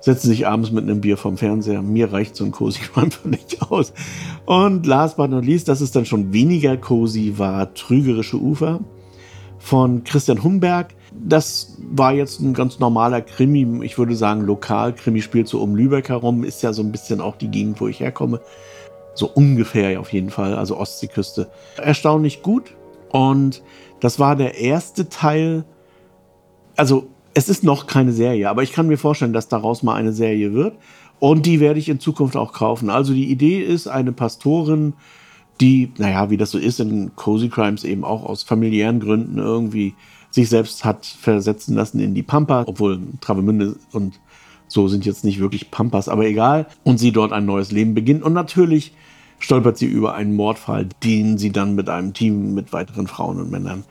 setzen 0.00 0.28
sich 0.28 0.46
abends 0.46 0.70
mit 0.70 0.84
einem 0.84 1.00
Bier 1.00 1.16
vom 1.16 1.36
Fernseher. 1.36 1.82
Mir 1.82 2.12
reicht 2.12 2.36
so 2.36 2.44
ein 2.44 2.52
Cozy 2.52 2.80
einfach 2.94 3.24
nicht 3.24 3.62
aus. 3.62 3.92
Und 4.44 4.86
last 4.86 5.16
but 5.16 5.30
not 5.30 5.44
least, 5.44 5.68
das 5.68 5.80
ist 5.80 5.96
dann 5.96 6.06
schon 6.06 6.32
weniger 6.32 6.76
cozy, 6.76 7.34
war 7.38 7.72
Trügerische 7.74 8.36
Ufer 8.36 8.80
von 9.58 10.04
Christian 10.04 10.42
Humberg. 10.42 10.94
Das 11.12 11.76
war 11.92 12.12
jetzt 12.12 12.40
ein 12.40 12.54
ganz 12.54 12.78
normaler 12.78 13.20
Krimi, 13.20 13.84
ich 13.84 13.98
würde 13.98 14.14
sagen 14.14 14.42
lokal. 14.42 14.94
Krimi 14.94 15.22
spielt 15.22 15.48
so 15.48 15.60
um 15.60 15.74
Lübeck 15.74 16.08
herum, 16.08 16.44
ist 16.44 16.62
ja 16.62 16.72
so 16.72 16.82
ein 16.82 16.92
bisschen 16.92 17.20
auch 17.20 17.36
die 17.36 17.48
Gegend, 17.48 17.80
wo 17.80 17.88
ich 17.88 18.00
herkomme. 18.00 18.40
So 19.14 19.28
ungefähr 19.28 19.98
auf 20.00 20.12
jeden 20.12 20.30
Fall, 20.30 20.54
also 20.54 20.76
Ostseeküste. 20.76 21.50
Erstaunlich 21.76 22.42
gut. 22.42 22.76
Und 23.10 23.62
das 24.00 24.18
war 24.18 24.36
der 24.36 24.58
erste 24.58 25.08
Teil. 25.08 25.64
Also, 26.76 27.08
es 27.34 27.48
ist 27.48 27.64
noch 27.64 27.86
keine 27.86 28.12
Serie, 28.12 28.48
aber 28.48 28.62
ich 28.62 28.72
kann 28.72 28.88
mir 28.88 28.98
vorstellen, 28.98 29.32
dass 29.32 29.48
daraus 29.48 29.82
mal 29.82 29.94
eine 29.94 30.12
Serie 30.12 30.52
wird. 30.52 30.76
Und 31.18 31.44
die 31.44 31.60
werde 31.60 31.78
ich 31.78 31.88
in 31.88 32.00
Zukunft 32.00 32.36
auch 32.36 32.52
kaufen. 32.52 32.88
Also, 32.88 33.12
die 33.12 33.30
Idee 33.30 33.60
ist, 33.60 33.88
eine 33.88 34.12
Pastorin, 34.12 34.94
die, 35.60 35.92
naja, 35.98 36.30
wie 36.30 36.36
das 36.36 36.52
so 36.52 36.58
ist 36.58 36.80
in 36.80 37.14
Cozy 37.16 37.48
Crimes, 37.48 37.84
eben 37.84 38.04
auch 38.04 38.24
aus 38.24 38.42
familiären 38.42 39.00
Gründen 39.00 39.38
irgendwie 39.38 39.94
sich 40.30 40.48
selbst 40.48 40.84
hat 40.84 41.06
versetzen 41.06 41.74
lassen 41.74 42.00
in 42.00 42.14
die 42.14 42.22
Pampa, 42.22 42.64
obwohl 42.66 43.00
Travemünde 43.20 43.76
und 43.92 44.20
so 44.70 44.86
sind 44.86 45.04
jetzt 45.04 45.24
nicht 45.24 45.40
wirklich 45.40 45.72
Pampas, 45.72 46.08
aber 46.08 46.26
egal. 46.26 46.66
Und 46.84 46.98
sie 46.98 47.10
dort 47.10 47.32
ein 47.32 47.44
neues 47.44 47.72
Leben 47.72 47.92
beginnt. 47.92 48.22
Und 48.22 48.32
natürlich 48.32 48.94
stolpert 49.40 49.76
sie 49.76 49.86
über 49.86 50.14
einen 50.14 50.36
Mordfall, 50.36 50.88
den 51.02 51.38
sie 51.38 51.50
dann 51.50 51.74
mit 51.74 51.88
einem 51.88 52.14
Team 52.14 52.54
mit 52.54 52.72
weiteren 52.72 53.08
Frauen 53.08 53.40
und 53.40 53.50
Männern 53.50 53.84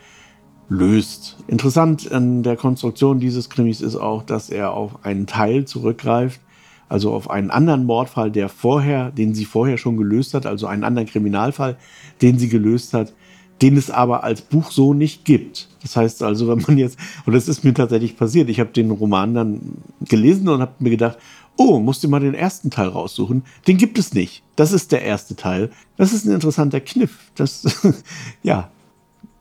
löst. 0.69 1.38
Interessant 1.47 2.10
an 2.12 2.43
der 2.43 2.56
Konstruktion 2.56 3.19
dieses 3.19 3.49
Krimis 3.49 3.82
ist 3.82 3.97
auch, 3.97 4.23
dass 4.23 4.49
er 4.49 4.71
auf 4.71 5.04
einen 5.04 5.28
Teil 5.28 5.65
zurückgreift, 5.65 6.39
also 6.88 7.12
auf 7.13 7.30
einen 7.30 7.52
anderen 7.52 7.86
Mordfall, 7.86 8.32
der 8.32 8.47
vorher, 8.47 9.12
den 9.12 9.34
sie 9.34 9.45
vorher 9.45 9.78
schon 9.78 9.97
gelöst 9.97 10.34
hat, 10.34 10.45
also 10.45 10.65
einen 10.67 10.84
anderen 10.84 11.08
Kriminalfall, 11.08 11.78
den 12.21 12.39
sie 12.39 12.47
gelöst 12.47 12.93
hat, 12.93 13.13
den 13.62 13.78
es 13.78 13.89
aber 13.89 14.24
als 14.24 14.41
Buch 14.41 14.72
so 14.72 14.93
nicht 14.93 15.26
gibt. 15.26 15.69
Das 15.82 15.95
heißt 15.95 16.24
also, 16.24 16.48
wenn 16.48 16.63
man 16.67 16.78
jetzt, 16.78 16.98
und 17.26 17.34
das 17.34 17.48
ist 17.48 17.63
mir 17.63 17.74
tatsächlich 17.74 18.17
passiert, 18.17 18.50
ich 18.50 18.60
habe 18.60 18.72
den 18.72 18.91
Roman 18.91 19.34
dann 19.34 19.62
gelesen 20.02 20.48
und 20.50 20.62
habe 20.62 20.74
mir 20.80 20.89
gedacht, 20.89 21.17
oh, 21.58 21.80
musst 21.80 22.04
du 22.04 22.08
mal 22.08 22.22
den 22.22 22.34
ersten 22.34 22.69
Teil 22.72 22.88
raussuchen. 22.88 23.43
Den 23.67 23.78
gibt 23.78 24.00
es 24.00 24.13
nicht. 24.13 24.43
Das 24.56 24.72
ist 24.72 24.91
der 24.91 25.02
erste 25.02 25.36
Teil. 25.36 25.69
Das 25.98 26.13
ist 26.13 26.26
ein 26.26 26.34
interessanter 26.34 26.80
Kniff. 26.80 27.32
Das, 27.36 27.91
ja, 28.43 28.72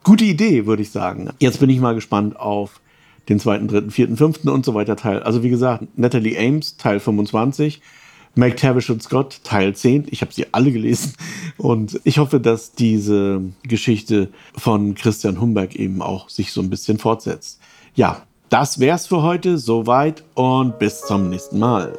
gute 0.02 0.24
Idee, 0.24 0.66
würde 0.66 0.83
ich 0.83 0.90
sagen. 0.90 1.31
Jetzt 1.38 1.61
bin 1.61 1.70
ich 1.70 1.81
mal 1.81 1.94
gespannt 1.94 2.38
auf 2.38 2.81
den 3.28 3.38
zweiten, 3.38 3.68
dritten, 3.68 3.90
vierten, 3.90 4.16
fünften 4.16 4.48
und 4.48 4.64
so 4.64 4.74
weiter 4.74 4.96
Teil. 4.96 5.22
Also 5.22 5.42
wie 5.42 5.50
gesagt, 5.50 5.87
Natalie 5.96 6.38
Ames, 6.38 6.76
Teil 6.76 6.98
25. 6.98 7.81
McTavish 8.34 8.90
und 8.90 9.02
Scott, 9.02 9.40
Teil 9.44 9.74
10. 9.74 10.06
Ich 10.10 10.20
habe 10.20 10.32
sie 10.32 10.46
alle 10.52 10.72
gelesen. 10.72 11.14
Und 11.56 12.00
ich 12.04 12.18
hoffe, 12.18 12.40
dass 12.40 12.72
diese 12.72 13.40
Geschichte 13.62 14.28
von 14.56 14.94
Christian 14.94 15.40
Humberg 15.40 15.74
eben 15.76 16.02
auch 16.02 16.28
sich 16.28 16.52
so 16.52 16.60
ein 16.60 16.70
bisschen 16.70 16.98
fortsetzt. 16.98 17.60
Ja, 17.94 18.22
das 18.48 18.78
wär's 18.80 19.06
für 19.06 19.22
heute. 19.22 19.58
Soweit 19.58 20.24
und 20.34 20.78
bis 20.78 21.02
zum 21.02 21.30
nächsten 21.30 21.58
Mal. 21.58 21.98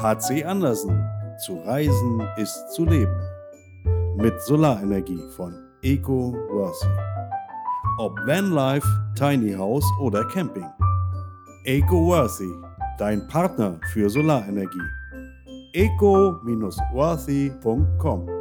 HC 0.00 0.44
Andersen. 0.44 1.06
Zu 1.44 1.58
reisen 1.64 2.26
ist 2.36 2.72
zu 2.72 2.84
leben. 2.84 3.29
Mit 4.20 4.40
Solarenergie 4.42 5.22
von 5.36 5.54
Eco 5.82 6.34
Worthy. 6.50 6.88
Ob 7.98 8.18
Vanlife, 8.26 8.88
Tiny 9.14 9.52
House 9.52 9.84
oder 10.00 10.24
Camping. 10.28 10.66
Eco 11.64 12.06
Worthy, 12.06 12.52
dein 12.98 13.26
Partner 13.28 13.78
für 13.92 14.10
Solarenergie 14.10 14.80
eco-worthy.com. 15.72 18.39